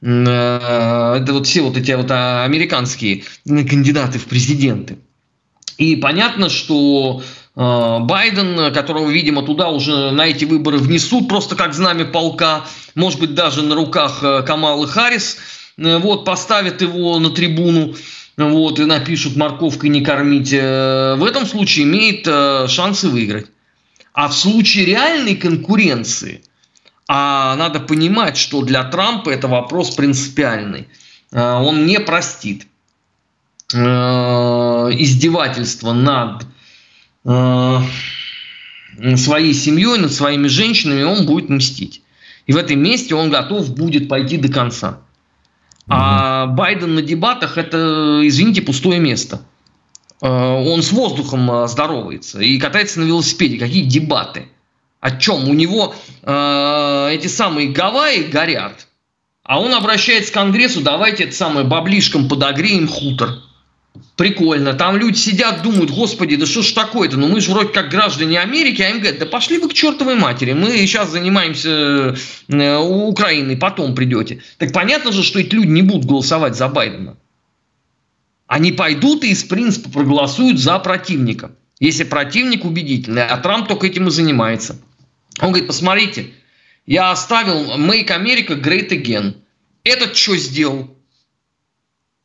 Э, 0.02 1.16
это 1.20 1.32
вот 1.32 1.46
все 1.46 1.62
вот 1.62 1.76
эти 1.76 1.92
вот 1.92 2.10
американские 2.10 3.24
кандидаты 3.46 4.18
в 4.18 4.26
президенты. 4.26 4.98
И 5.78 5.96
понятно, 5.96 6.48
что 6.48 7.22
Э, 7.54 7.98
Байден, 8.00 8.72
которого, 8.72 9.10
видимо, 9.10 9.42
туда 9.42 9.68
уже 9.68 10.10
на 10.10 10.26
эти 10.26 10.44
выборы 10.44 10.78
внесут 10.78 11.28
просто 11.28 11.54
как 11.54 11.74
знамя 11.74 12.06
полка, 12.06 12.64
может 12.94 13.20
быть, 13.20 13.34
даже 13.34 13.62
на 13.62 13.74
руках 13.74 14.20
э, 14.22 14.42
Камалы 14.42 14.86
Харрис, 14.86 15.36
вот, 15.76 16.24
поставят 16.24 16.82
его 16.82 17.18
на 17.18 17.30
трибуну, 17.30 17.94
вот, 18.36 18.78
и 18.78 18.84
напишут 18.84 19.36
«морковкой 19.36 19.88
не 19.88 20.02
кормить», 20.02 20.52
в 20.52 21.26
этом 21.26 21.46
случае 21.46 21.86
имеет 21.86 22.26
шансы 22.70 23.08
выиграть. 23.08 23.46
А 24.12 24.28
в 24.28 24.34
случае 24.34 24.84
реальной 24.84 25.34
конкуренции, 25.34 26.42
а 27.08 27.56
надо 27.56 27.80
понимать, 27.80 28.36
что 28.36 28.62
для 28.62 28.84
Трампа 28.84 29.30
это 29.30 29.48
вопрос 29.48 29.94
принципиальный, 29.94 30.88
он 31.32 31.86
не 31.86 31.98
простит 32.00 32.66
издевательства 33.72 35.92
над 35.92 36.44
Э, 37.24 37.80
своей 39.16 39.54
семьей, 39.54 39.98
над 39.98 40.12
своими 40.12 40.48
женщинами, 40.48 41.02
он 41.02 41.26
будет 41.26 41.48
мстить. 41.48 42.02
И 42.46 42.52
в 42.52 42.56
этом 42.56 42.80
месте 42.80 43.14
он 43.14 43.30
готов 43.30 43.74
будет 43.74 44.08
пойти 44.08 44.36
до 44.36 44.52
конца. 44.52 45.00
А 45.88 46.46
Байден 46.46 46.94
на 46.94 47.02
дебатах 47.02 47.58
это, 47.58 48.20
извините, 48.24 48.62
пустое 48.62 49.00
место. 49.00 49.40
Э, 50.20 50.28
он 50.28 50.82
с 50.82 50.92
воздухом 50.92 51.50
э, 51.50 51.68
здоровается 51.68 52.40
и 52.40 52.58
катается 52.58 53.00
на 53.00 53.04
велосипеде. 53.04 53.58
Какие 53.58 53.84
дебаты? 53.84 54.48
О 55.02 55.10
чем? 55.10 55.48
У 55.48 55.52
него 55.52 55.96
э, 56.22 57.08
эти 57.10 57.26
самые 57.26 57.70
Гавайи 57.70 58.22
горят, 58.22 58.86
а 59.42 59.60
он 59.60 59.74
обращается 59.74 60.30
к 60.30 60.34
Конгрессу, 60.34 60.80
давайте 60.80 61.24
это 61.24 61.34
самое 61.34 61.66
баблишком 61.66 62.28
подогреем 62.28 62.86
хутор. 62.86 63.30
Прикольно. 64.16 64.74
Там 64.74 64.96
люди 64.96 65.16
сидят, 65.16 65.62
думают, 65.62 65.90
господи, 65.90 66.36
да 66.36 66.46
что 66.46 66.62
ж 66.62 66.70
такое-то? 66.70 67.16
Ну 67.16 67.26
мы 67.26 67.40
же 67.40 67.50
вроде 67.50 67.70
как 67.70 67.90
граждане 67.90 68.38
Америки, 68.38 68.80
а 68.80 68.90
им 68.90 69.00
говорят, 69.00 69.18
да 69.18 69.26
пошли 69.26 69.58
вы 69.58 69.68
к 69.68 69.74
чертовой 69.74 70.14
матери, 70.14 70.52
мы 70.52 70.70
сейчас 70.86 71.10
занимаемся 71.10 72.14
э, 72.48 72.78
Украиной, 72.78 73.56
потом 73.56 73.96
придете. 73.96 74.40
Так 74.58 74.72
понятно 74.72 75.10
же, 75.10 75.24
что 75.24 75.40
эти 75.40 75.52
люди 75.52 75.66
не 75.66 75.82
будут 75.82 76.04
голосовать 76.04 76.54
за 76.54 76.68
Байдена. 76.68 77.16
Они 78.46 78.70
пойдут 78.70 79.24
и 79.24 79.32
из 79.32 79.42
принципа 79.42 79.90
проголосуют 79.90 80.60
за 80.60 80.78
противника. 80.78 81.50
Если 81.80 82.04
противник 82.04 82.64
убедительный, 82.64 83.26
а 83.26 83.36
Трамп 83.38 83.66
только 83.66 83.88
этим 83.88 84.06
и 84.06 84.12
занимается. 84.12 84.78
Он 85.40 85.48
говорит, 85.48 85.66
посмотрите, 85.66 86.30
я 86.86 87.10
оставил 87.10 87.76
Make 87.76 88.08
America 88.08 88.60
Great 88.60 88.90
Again. 88.90 89.36
Этот 89.84 90.16
что 90.16 90.36
сделал? 90.36 90.96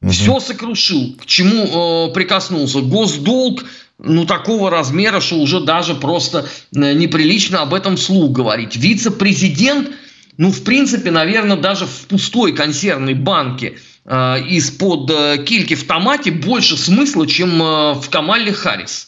Угу. 0.01 0.11
Все 0.11 0.39
сокрушил. 0.39 1.15
К 1.19 1.25
чему 1.25 2.09
э, 2.09 2.13
прикоснулся? 2.13 2.81
Госдолг 2.81 3.65
ну, 3.97 4.25
такого 4.25 4.69
размера, 4.69 5.19
что 5.19 5.37
уже 5.37 5.59
даже 5.61 5.95
просто 5.95 6.47
э, 6.75 6.93
неприлично 6.93 7.61
об 7.61 7.73
этом 7.73 7.95
вслух 7.95 8.31
говорить. 8.31 8.75
Вице-президент, 8.75 9.91
ну, 10.37 10.51
в 10.51 10.63
принципе, 10.63 11.09
наверное, 11.11 11.57
даже 11.57 11.85
в 11.85 12.07
пустой 12.07 12.53
консервной 12.53 13.15
банке 13.15 13.77
э, 14.05 14.43
из-под 14.49 15.09
э, 15.09 15.43
кильки 15.43 15.73
в 15.73 15.85
томате 15.87 16.31
больше 16.31 16.77
смысла, 16.77 17.25
чем 17.25 17.61
э, 17.61 17.93
в 17.93 18.09
Камале 18.11 18.53
Харрис. 18.53 19.06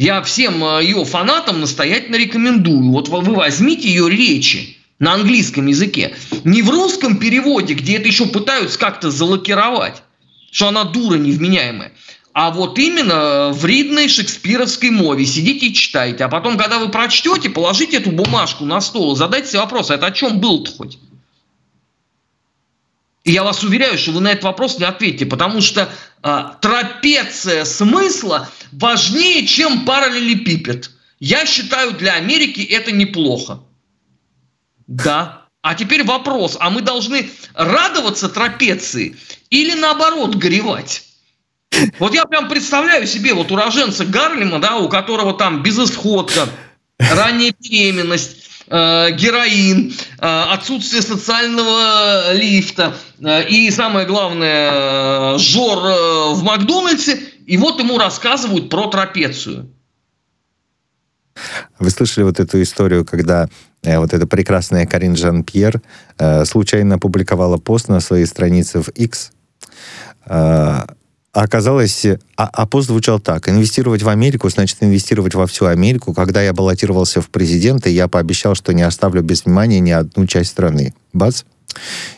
Я 0.00 0.22
всем 0.22 0.64
э, 0.64 0.82
ее 0.82 1.04
фанатам 1.04 1.60
настоятельно 1.60 2.16
рекомендую. 2.16 2.90
Вот 2.90 3.08
вы 3.08 3.34
возьмите 3.34 3.86
ее 3.86 4.08
речи 4.08 4.78
на 4.98 5.12
английском 5.12 5.66
языке. 5.66 6.14
Не 6.42 6.62
в 6.62 6.70
русском 6.70 7.18
переводе, 7.18 7.74
где 7.74 7.98
это 7.98 8.08
еще 8.08 8.24
пытаются 8.24 8.78
как-то 8.78 9.10
залакировать, 9.10 10.02
что 10.50 10.68
она 10.68 10.84
дура 10.84 11.16
невменяемая. 11.16 11.92
А 12.32 12.50
вот 12.50 12.78
именно 12.78 13.50
в 13.52 13.62
ридной 13.66 14.08
шекспировской 14.08 14.88
мове 14.88 15.26
сидите 15.26 15.66
и 15.66 15.74
читайте. 15.74 16.24
А 16.24 16.30
потом, 16.30 16.56
когда 16.56 16.78
вы 16.78 16.88
прочтете, 16.88 17.50
положите 17.50 17.98
эту 17.98 18.10
бумажку 18.10 18.64
на 18.64 18.80
стол 18.80 19.12
и 19.12 19.16
задайте 19.18 19.48
себе 19.48 19.60
вопрос, 19.60 19.90
а 19.90 19.96
это 19.96 20.06
о 20.06 20.12
чем 20.12 20.40
был-то 20.40 20.72
хоть? 20.72 20.96
Я 23.24 23.42
вас 23.44 23.62
уверяю, 23.62 23.98
что 23.98 24.12
вы 24.12 24.20
на 24.20 24.32
этот 24.32 24.44
вопрос 24.44 24.78
не 24.78 24.84
ответите, 24.84 25.26
потому 25.26 25.60
что 25.60 25.92
э, 26.22 26.44
трапеция 26.60 27.64
смысла 27.64 28.48
важнее, 28.72 29.46
чем 29.46 29.84
параллелепипед. 29.84 30.90
Я 31.18 31.44
считаю, 31.44 31.92
для 31.92 32.14
Америки 32.14 32.62
это 32.62 32.92
неплохо. 32.92 33.62
Да. 34.86 35.46
А 35.62 35.74
теперь 35.74 36.04
вопрос, 36.04 36.56
а 36.58 36.70
мы 36.70 36.80
должны 36.80 37.28
радоваться 37.52 38.30
трапеции 38.30 39.16
или 39.50 39.74
наоборот 39.74 40.36
горевать? 40.36 41.04
Вот 41.98 42.14
я 42.14 42.24
прям 42.24 42.48
представляю 42.48 43.06
себе 43.06 43.34
вот 43.34 43.52
уроженца 43.52 44.06
Гарлема, 44.06 44.58
да, 44.58 44.76
у 44.76 44.88
которого 44.88 45.34
там 45.34 45.62
безысходка, 45.62 46.48
ранняя 46.98 47.54
беременность, 47.60 48.49
героин, 48.70 49.92
э, 50.18 50.42
отсутствие 50.52 51.02
социального 51.02 52.32
лифта 52.32 52.94
э, 53.20 53.48
и 53.48 53.70
самое 53.70 54.06
главное, 54.06 54.70
э, 54.72 55.38
жор 55.38 55.78
э, 55.78 56.34
в 56.34 56.42
Макдональдсе, 56.44 57.18
и 57.46 57.56
вот 57.56 57.80
ему 57.80 57.98
рассказывают 57.98 58.70
про 58.70 58.86
трапецию. 58.86 59.70
Вы 61.78 61.90
слышали 61.90 62.24
вот 62.24 62.38
эту 62.38 62.62
историю, 62.62 63.04
когда 63.04 63.48
э, 63.82 63.98
вот 63.98 64.12
эта 64.12 64.26
прекрасная 64.26 64.86
Карин 64.86 65.16
Жан-Пьер 65.16 65.80
э, 66.18 66.44
случайно 66.44 66.96
опубликовала 66.96 67.56
пост 67.56 67.88
на 67.88 68.00
своей 68.00 68.26
странице 68.26 68.82
в 68.82 68.88
X. 68.90 69.32
Э, 70.26 70.82
оказалось, 71.32 72.04
а, 72.36 72.48
а 72.52 72.66
пост 72.66 72.88
звучал 72.88 73.20
так. 73.20 73.48
Инвестировать 73.48 74.02
в 74.02 74.08
Америку, 74.08 74.48
значит 74.48 74.78
инвестировать 74.80 75.34
во 75.34 75.46
всю 75.46 75.66
Америку. 75.66 76.12
Когда 76.12 76.42
я 76.42 76.52
баллотировался 76.52 77.20
в 77.20 77.30
президенты, 77.30 77.90
я 77.90 78.08
пообещал, 78.08 78.54
что 78.54 78.72
не 78.72 78.82
оставлю 78.82 79.22
без 79.22 79.44
внимания 79.44 79.80
ни 79.80 79.90
одну 79.90 80.26
часть 80.26 80.50
страны. 80.50 80.94
Бац! 81.12 81.42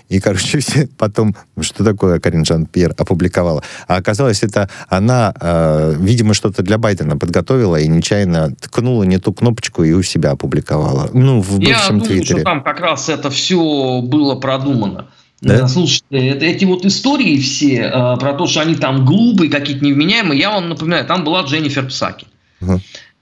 И, 0.09 0.20
короче, 0.20 0.59
все 0.59 0.88
потом, 0.98 1.35
что 1.61 1.85
такое 1.85 2.20
Карин 2.20 2.44
Жан-Пьер 2.44 2.94
опубликовала. 2.96 3.62
А 3.87 3.96
оказалось, 3.96 4.42
это 4.42 4.68
она, 4.88 5.35
э, 5.40 5.94
видимо, 5.98 6.35
что-то 6.35 6.62
для 6.62 6.79
Байдена 6.79 7.16
подготовила 7.16 7.77
и 7.77 7.88
нечаянно 7.88 8.55
ткнула 8.61 9.05
не 9.05 9.18
ту 9.18 9.33
кнопочку 9.33 9.85
и 9.85 9.92
у 9.92 10.03
себя 10.03 10.31
опубликовала. 10.31 11.11
Ну, 11.12 11.40
в 11.42 11.59
бывшем 11.59 11.66
Я 11.66 11.88
думаю, 11.88 12.07
Твиттере. 12.07 12.40
что 12.40 12.44
там 12.44 12.62
как 12.62 12.81
раз 12.81 13.09
это 13.09 13.31
все 13.31 14.01
было 14.03 14.37
продумано. 14.37 15.09
Да? 15.42 15.66
Слушайте, 15.66 16.05
это, 16.11 16.44
эти 16.46 16.64
вот 16.64 16.87
истории 16.87 17.38
все 17.40 17.83
э, 17.83 18.16
про 18.16 18.33
то, 18.35 18.46
что 18.46 18.61
они 18.61 18.76
там 18.76 19.05
глупые, 19.05 19.50
какие-то 19.50 19.85
невменяемые, 19.85 20.38
я 20.38 20.50
вам 20.50 20.68
напоминаю, 20.68 21.05
там 21.05 21.24
была 21.24 21.42
Дженнифер 21.42 21.88
Псаки. 21.88 22.26
Угу. 22.61 22.81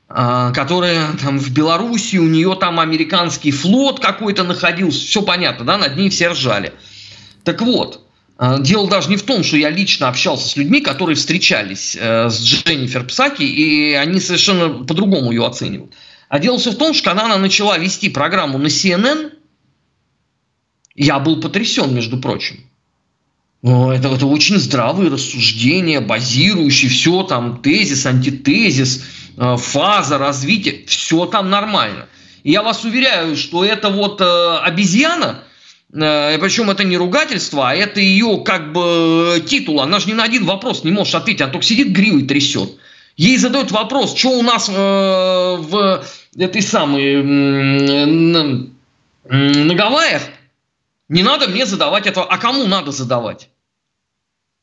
Которая 0.09 1.13
там 1.23 1.39
в 1.39 1.53
Беларуси, 1.53 2.17
у 2.17 2.27
нее 2.27 2.57
там 2.59 2.81
американский 2.81 3.53
флот 3.53 4.01
какой-то 4.01 4.43
находился, 4.43 5.07
все 5.07 5.23
понятно, 5.23 5.65
да, 5.65 5.79
над 5.79 5.97
ней 5.97 6.11
все 6.11 6.31
ржали. 6.31 6.73
Так 7.45 7.63
вот, 7.63 8.05
а, 8.37 8.59
дело 8.59 8.89
даже 8.89 9.09
не 9.09 9.17
в 9.17 9.23
том, 9.23 9.45
что 9.45 9.57
я 9.57 9.71
лично 9.71 10.09
общался 10.09 10.49
с 10.49 10.57
людьми, 10.57 10.81
которые 10.81 11.15
встречались 11.15 11.97
э, 11.99 12.29
с 12.29 12.43
Дженнифер 12.43 13.05
Псаки, 13.05 13.43
и 13.43 13.93
они 13.93 14.19
совершенно 14.19 14.85
по-другому 14.85 15.31
ее 15.31 15.47
оценивают. 15.47 15.93
А 16.29 16.39
дело 16.39 16.59
все 16.59 16.71
в 16.73 16.77
том, 16.77 16.93
что 16.93 17.11
когда 17.11 17.27
она 17.27 17.37
начала 17.37 17.79
вести 17.79 18.09
программу 18.09 18.59
на 18.59 18.67
CNN, 18.67 19.33
я 21.05 21.19
был 21.19 21.41
потрясен, 21.41 21.95
между 21.95 22.19
прочим. 22.19 22.61
Но 23.63 23.93
это, 23.93 24.09
это 24.09 24.27
очень 24.27 24.59
здравые 24.59 25.11
рассуждения, 25.11 26.01
базирующие 26.01 26.91
все 26.91 27.23
там, 27.25 27.61
тезис, 27.63 28.07
антитезис– 28.07 29.05
Э, 29.37 29.57
фаза 29.57 30.19
развития, 30.19 30.85
все 30.87 31.25
там 31.25 31.49
нормально. 31.49 32.07
И 32.43 32.53
я 32.53 32.63
вас 32.63 32.85
уверяю, 32.85 33.37
что 33.37 33.65
это 33.65 33.89
вот 33.89 34.21
э, 34.21 34.59
обезьяна, 34.63 35.45
э, 35.93 36.39
причем 36.39 36.69
это 36.69 36.85
не 36.85 36.99
ругательство, 36.99 37.71
а 37.71 37.75
это 37.75 38.01
ее 38.01 38.43
как 38.45 38.73
бы 38.73 39.43
титул. 39.47 39.81
Она 39.81 39.99
же 39.99 40.09
ни 40.09 40.13
на 40.13 40.25
один 40.25 40.45
вопрос 40.45 40.85
не 40.85 40.91
может 40.91 41.15
ответить, 41.15 41.41
она 41.41 41.53
только 41.53 41.65
сидит 41.65 41.89
гривой 41.89 42.25
трясет. 42.25 42.77
Ей 43.17 43.39
задают 43.39 43.71
вопрос, 43.71 44.15
что 44.15 44.29
у 44.29 44.43
нас 44.43 44.69
э, 44.69 44.73
в 44.73 46.05
этой 46.37 46.61
самой 46.61 47.15
э, 47.15 47.23
на, 47.23 48.67
на 49.25 49.75
Гавайях, 49.75 50.23
не 51.11 51.25
надо 51.25 51.49
мне 51.49 51.67
задавать 51.67 52.07
этого. 52.07 52.25
А 52.25 52.39
кому 52.39 52.67
надо 52.67 52.93
задавать? 52.93 53.51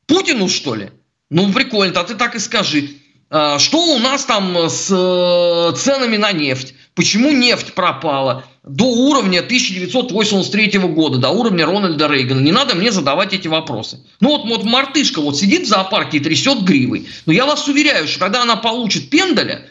Путину, 0.06 0.48
что 0.48 0.74
ли? 0.74 0.90
Ну, 1.30 1.52
прикольно, 1.52 2.00
а 2.00 2.04
ты 2.04 2.14
так 2.14 2.34
и 2.34 2.38
скажи. 2.38 2.90
А, 3.30 3.58
что 3.58 3.78
у 3.94 3.98
нас 3.98 4.24
там 4.24 4.56
с 4.56 4.88
э, 4.90 5.76
ценами 5.76 6.16
на 6.16 6.32
нефть? 6.32 6.74
Почему 6.94 7.30
нефть 7.30 7.74
пропала 7.74 8.44
до 8.64 8.84
уровня 8.84 9.40
1983 9.40 10.78
года, 10.78 11.18
до 11.18 11.28
уровня 11.28 11.66
Рональда 11.66 12.08
Рейгана? 12.08 12.40
Не 12.40 12.52
надо 12.52 12.74
мне 12.74 12.90
задавать 12.90 13.34
эти 13.34 13.46
вопросы. 13.46 14.02
Ну 14.20 14.30
вот, 14.30 14.48
вот 14.48 14.64
мартышка 14.64 15.20
вот 15.20 15.36
сидит 15.36 15.66
в 15.66 15.68
зоопарке 15.68 16.16
и 16.16 16.20
трясет 16.20 16.62
гривой. 16.62 17.08
Но 17.26 17.34
я 17.34 17.44
вас 17.44 17.68
уверяю, 17.68 18.08
что 18.08 18.20
когда 18.20 18.42
она 18.42 18.56
получит 18.56 19.10
пендаля, 19.10 19.68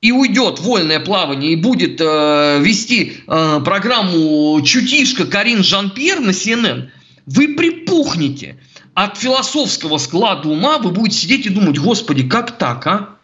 и 0.00 0.12
уйдет 0.12 0.60
вольное 0.60 1.00
плавание 1.00 1.52
и 1.52 1.56
будет 1.56 2.00
э, 2.00 2.58
вести 2.60 3.18
э, 3.26 3.60
программу 3.64 4.60
«Чутишка» 4.62 5.26
Карин 5.26 5.64
Жан-Пьер 5.64 6.20
на 6.20 6.30
CNN, 6.30 6.88
вы 7.26 7.54
припухнете 7.54 8.58
от 8.94 9.16
философского 9.16 9.98
склада 9.98 10.48
ума 10.48 10.78
вы 10.78 10.90
будете 10.90 11.18
сидеть 11.18 11.46
и 11.46 11.50
думать, 11.50 11.78
господи, 11.78 12.28
как 12.28 12.58
так, 12.58 12.86
а? 12.86 13.16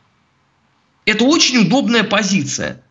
Это 1.05 1.25
очень 1.25 1.59
удобная 1.59 2.05
позиция. 2.05 2.83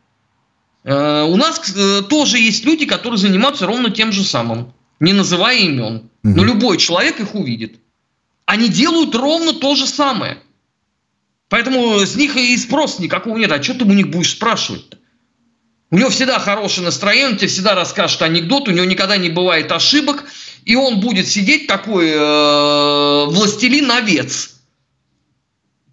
Э, 0.84 1.24
у 1.24 1.36
нас 1.36 1.74
э, 1.76 2.02
тоже 2.04 2.40
есть 2.40 2.66
люди, 2.66 2.86
которые 2.86 3.18
занимаются 3.18 3.66
ровно 3.66 3.90
тем 3.90 4.12
же 4.12 4.24
самым, 4.24 4.74
не 5.00 5.14
называя 5.14 5.58
имен. 5.58 6.10
Но 6.24 6.44
любой 6.44 6.78
человек 6.78 7.20
их 7.20 7.36
увидит. 7.36 7.80
Они 8.46 8.70
делают 8.70 9.14
ровно 9.16 9.54
то 9.54 9.76
же 9.76 9.88
самое. 9.88 10.40
Поэтому 11.54 12.00
с 12.00 12.16
них 12.16 12.36
и 12.36 12.58
спрос 12.58 12.98
никакого 12.98 13.38
нет. 13.38 13.52
А 13.52 13.62
что 13.62 13.76
ты 13.76 13.86
у 13.86 13.94
них 13.94 14.10
будешь 14.10 14.32
спрашивать-то? 14.32 14.98
У 15.92 15.98
него 15.98 16.10
всегда 16.10 16.40
хорошее 16.40 16.86
настроение, 16.86 17.30
он 17.30 17.38
тебе 17.38 17.48
всегда 17.48 17.76
расскажет 17.76 18.24
анекдот, 18.24 18.68
у 18.68 18.72
него 18.72 18.86
никогда 18.86 19.18
не 19.18 19.30
бывает 19.30 19.72
ошибок– 19.72 20.26
и 20.66 20.76
он 20.76 21.00
будет 21.00 21.28
сидеть 21.28 21.68
такой 21.68 22.10
э, 22.10 23.26
властелин-овец. 23.26 24.56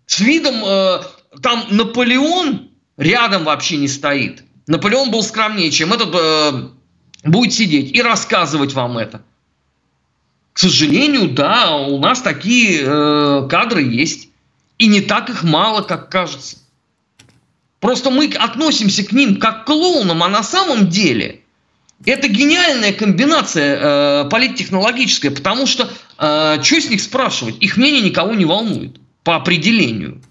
С 0.06 0.20
видом, 0.20 0.62
э, 0.64 1.02
там 1.42 1.66
Наполеон 1.70 2.70
рядом 2.96 3.44
вообще 3.44 3.76
не 3.76 3.88
стоит. 3.88 4.44
Наполеон 4.66 5.10
был 5.10 5.22
скромнее, 5.22 5.70
чем 5.70 5.92
этот 5.92 6.14
э, 6.14 6.68
будет 7.24 7.52
сидеть 7.52 7.94
и 7.94 8.02
рассказывать 8.02 8.72
вам 8.72 8.98
это. 8.98 9.22
К 10.52 10.58
сожалению, 10.58 11.30
да, 11.30 11.76
у 11.76 11.98
нас 11.98 12.22
такие 12.22 12.82
э, 12.84 13.48
кадры 13.48 13.82
есть. 13.82 14.29
И 14.80 14.86
не 14.86 15.02
так 15.02 15.28
их 15.28 15.42
мало, 15.42 15.82
как 15.82 16.10
кажется. 16.10 16.56
Просто 17.80 18.10
мы 18.10 18.32
относимся 18.34 19.04
к 19.04 19.12
ним 19.12 19.36
как 19.36 19.64
к 19.64 19.66
клоунам, 19.66 20.22
а 20.22 20.28
на 20.28 20.42
самом 20.42 20.88
деле– 20.88 21.42
это 22.06 22.28
гениальная 22.28 22.94
комбинация 22.94 23.78
э, 23.78 24.28
политтехнологическая, 24.30 25.32
потому 25.32 25.66
что 25.66 25.90
э, 26.18 26.62
что 26.62 26.80
с 26.80 26.88
них 26.88 27.02
спрашивать? 27.02 27.56
Их 27.60 27.76
мнение 27.76 28.00
никого 28.00 28.32
не 28.32 28.46
волнует 28.46 28.98
по 29.22 29.36
определению. 29.36 30.22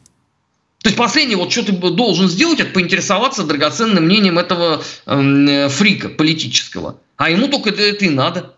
То 0.81 0.89
есть 0.89 0.97
последнее, 0.97 1.37
вот 1.37 1.51
что 1.51 1.65
ты 1.65 1.73
должен 1.73 2.27
сделать, 2.27 2.59
это 2.59 2.71
поинтересоваться 2.71 3.43
драгоценным 3.43 4.05
мнением 4.05 4.39
этого 4.39 4.81
э, 5.05 5.69
фрика 5.69 6.09
политического. 6.09 6.99
А 7.17 7.29
ему 7.29 7.49
только 7.49 7.69
это, 7.69 7.83
это 7.83 8.05
и 8.05 8.09
надо. 8.09 8.55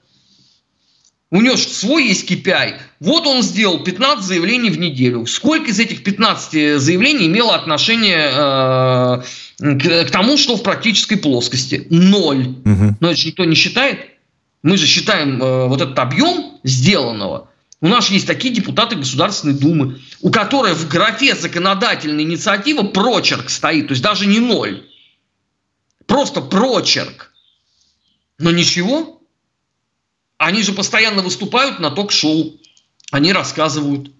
У 1.32 1.40
него 1.40 1.56
свой 1.56 2.10
есть 2.10 2.30
KPI. 2.30 2.76
Вот 3.00 3.26
он 3.26 3.42
сделал 3.42 3.80
15 3.80 4.24
заявлений 4.24 4.70
в 4.70 4.78
неделю. 4.78 5.26
Сколько 5.26 5.72
из 5.72 5.80
этих 5.80 6.04
15 6.04 6.80
заявлений 6.80 7.28
имело 7.28 7.56
отношение 7.56 8.30
э, 8.30 9.22
к, 9.58 10.08
к 10.08 10.12
тому, 10.12 10.36
что 10.36 10.58
в 10.58 10.64
практической 10.64 11.16
плоскости? 11.16 11.88
Ноль. 11.90 12.48
Угу. 12.66 12.98
Но 13.00 13.12
это 13.12 13.22
же 13.22 13.28
никто 13.28 13.46
не 13.46 13.56
считает. 13.56 14.00
Мы 14.62 14.76
же 14.76 14.86
считаем 14.86 15.42
э, 15.42 15.68
вот 15.68 15.80
этот 15.80 15.98
объем 16.00 16.60
сделанного. 16.66 17.50
У 17.80 17.88
нас 17.88 18.10
есть 18.10 18.28
такие 18.28 18.54
депутаты 18.54 18.98
Государственной 18.98 19.54
Думы, 19.54 20.02
у 20.20 20.32
которых 20.32 20.78
в 20.78 20.90
графе 20.90 21.34
законодательная 21.34 22.26
инициатива 22.26 22.84
прочерк 22.84 23.50
стоит, 23.50 23.88
то 23.88 23.94
есть 23.94 24.04
даже 24.04 24.28
не 24.28 24.40
ноль. 24.40 24.86
Просто 26.08 26.42
прочерк. 26.42 27.32
Но 28.38 28.52
ничего, 28.52 29.21
они 30.42 30.64
же 30.64 30.74
постоянно 30.74 31.22
выступают 31.22 31.80
на 31.80 31.92
ток-шоу, 31.92 32.60
они 33.12 33.32
рассказывают. 33.32 34.12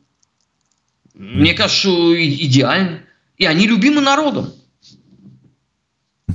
Мне 1.14 1.54
кажется, 1.54 1.90
идеально. 1.90 3.04
И 3.38 3.46
они 3.46 3.68
любимы 3.68 4.02
народом. 4.02 4.54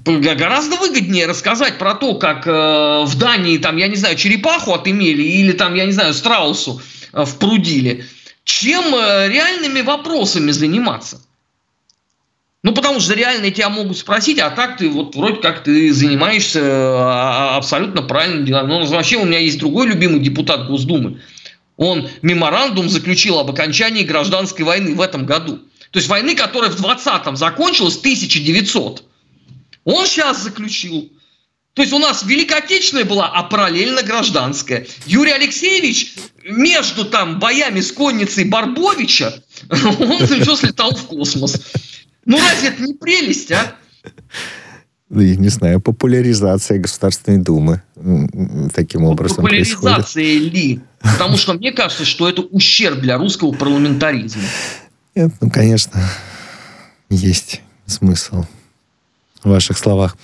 Гораздо 0.04 0.76
выгоднее 0.76 1.26
рассказать 1.26 1.78
про 1.78 1.94
то, 1.94 2.14
как 2.14 2.46
э, 2.46 2.50
в 2.50 3.16
Дании, 3.16 3.58
там, 3.58 3.76
я 3.76 3.88
не 3.88 3.96
знаю, 3.96 4.16
черепаху 4.16 4.72
отымели 4.72 5.22
или 5.22 5.52
там, 5.52 5.74
я 5.74 5.84
не 5.84 5.92
знаю, 5.92 6.14
страусу 6.14 6.80
э, 7.12 7.24
впрудили, 7.24 8.04
чем 8.44 8.94
э, 8.94 9.28
реальными 9.28 9.80
вопросами 9.80 10.50
заниматься. 10.52 11.25
Ну, 12.66 12.72
потому 12.72 12.98
что 12.98 13.14
реально 13.14 13.52
тебя 13.52 13.68
могут 13.68 13.96
спросить, 13.96 14.40
а 14.40 14.50
так 14.50 14.76
ты 14.76 14.88
вот 14.88 15.14
вроде 15.14 15.36
как 15.36 15.62
ты 15.62 15.92
занимаешься 15.92 16.60
а, 16.64 17.52
а, 17.52 17.56
абсолютно 17.58 18.02
правильным 18.02 18.44
делом. 18.44 18.66
Ну, 18.66 18.84
вообще 18.86 19.18
у 19.18 19.24
меня 19.24 19.38
есть 19.38 19.60
другой 19.60 19.86
любимый 19.86 20.18
депутат 20.18 20.66
Госдумы. 20.66 21.20
Он 21.76 22.08
меморандум 22.22 22.88
заключил 22.88 23.38
об 23.38 23.52
окончании 23.52 24.02
гражданской 24.02 24.64
войны 24.64 24.96
в 24.96 25.00
этом 25.00 25.26
году. 25.26 25.60
То 25.92 26.00
есть 26.00 26.08
войны, 26.08 26.34
которая 26.34 26.68
в 26.68 26.84
20-м 26.84 27.36
закончилась 27.36 27.98
1900. 27.98 29.04
Он 29.84 30.04
сейчас 30.04 30.42
заключил. 30.42 31.08
То 31.74 31.82
есть 31.82 31.92
у 31.92 32.00
нас 32.00 32.24
Великая 32.24 32.64
была, 33.04 33.28
а 33.28 33.44
параллельно 33.44 34.02
гражданская. 34.02 34.88
Юрий 35.06 35.30
Алексеевич 35.30 36.14
между 36.42 37.04
там 37.04 37.38
боями 37.38 37.80
с 37.80 37.92
конницей 37.92 38.44
Барбовича, 38.44 39.34
он 39.70 40.22
еще 40.24 40.56
слетал 40.56 40.96
в 40.96 41.06
космос. 41.06 41.60
Ну 42.26 42.38
разве 42.38 42.68
это 42.68 42.82
не 42.82 42.94
прелесть, 42.94 43.52
а? 43.52 43.74
Я 45.08 45.36
не 45.36 45.48
знаю, 45.48 45.80
популяризация 45.80 46.78
Государственной 46.78 47.38
Думы 47.38 47.80
таким 48.74 49.02
ну, 49.02 49.10
образом 49.10 49.36
Популяризация 49.36 50.12
происходит. 50.14 50.52
ли? 50.52 50.80
Потому 51.00 51.36
что 51.36 51.54
мне 51.54 51.70
кажется, 51.70 52.04
что 52.04 52.28
это 52.28 52.42
ущерб 52.42 53.00
для 53.00 53.16
русского 53.16 53.52
парламентаризма. 53.52 54.42
Нет, 55.14 55.32
ну, 55.40 55.48
конечно, 55.48 56.02
есть 57.08 57.62
смысл 57.86 58.44
в 59.46 59.50
ваших 59.50 59.78
словах. 59.78 60.16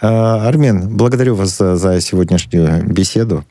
А, 0.00 0.46
Армен, 0.46 0.96
благодарю 0.96 1.34
вас 1.34 1.56
за, 1.56 2.00
сегодняшнюю 2.00 2.86
беседу. 2.86 3.44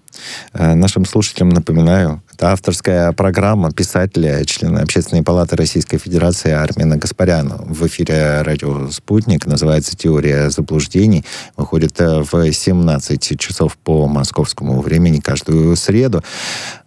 А, 0.53 0.75
нашим 0.75 1.05
слушателям 1.05 1.49
напоминаю, 1.49 2.21
это 2.33 2.51
авторская 2.51 3.11
программа 3.11 3.71
писателя, 3.71 4.43
члена 4.45 4.81
Общественной 4.81 5.23
палаты 5.23 5.55
Российской 5.55 5.97
Федерации 5.97 6.51
Армина 6.51 6.97
Гаспаряна. 6.97 7.57
В 7.57 7.87
эфире 7.87 8.41
радио 8.41 8.89
«Спутник». 8.91 9.45
Называется 9.45 9.95
«Теория 9.95 10.49
заблуждений». 10.49 11.25
Выходит 11.57 11.99
э, 11.99 12.23
в 12.29 12.51
17 12.51 13.39
часов 13.39 13.77
по 13.77 14.07
московскому 14.07 14.81
времени 14.81 15.19
каждую 15.19 15.75
среду. 15.75 16.23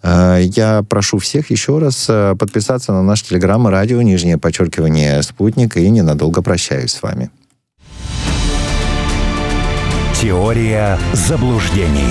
Э, 0.03 0.39
я 0.43 0.83
прошу 0.89 1.19
всех 1.19 1.51
еще 1.51 1.79
раз 1.79 2.07
э, 2.09 2.35
подписаться 2.39 2.93
на 2.93 3.03
наш 3.03 3.23
телеграм 3.23 3.67
радио 3.67 4.01
«Нижнее 4.03 4.39
подчеркивание 4.39 5.23
«Спутник» 5.23 5.77
и 5.77 5.89
ненадолго 5.89 6.43
прощаюсь 6.43 6.93
с 6.93 7.03
вами. 7.03 7.31
Теория 10.21 10.99
заблуждений. 11.13 12.03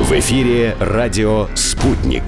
В 0.00 0.12
эфире 0.12 0.74
радио 0.80 1.46
«Спутник». 1.54 2.24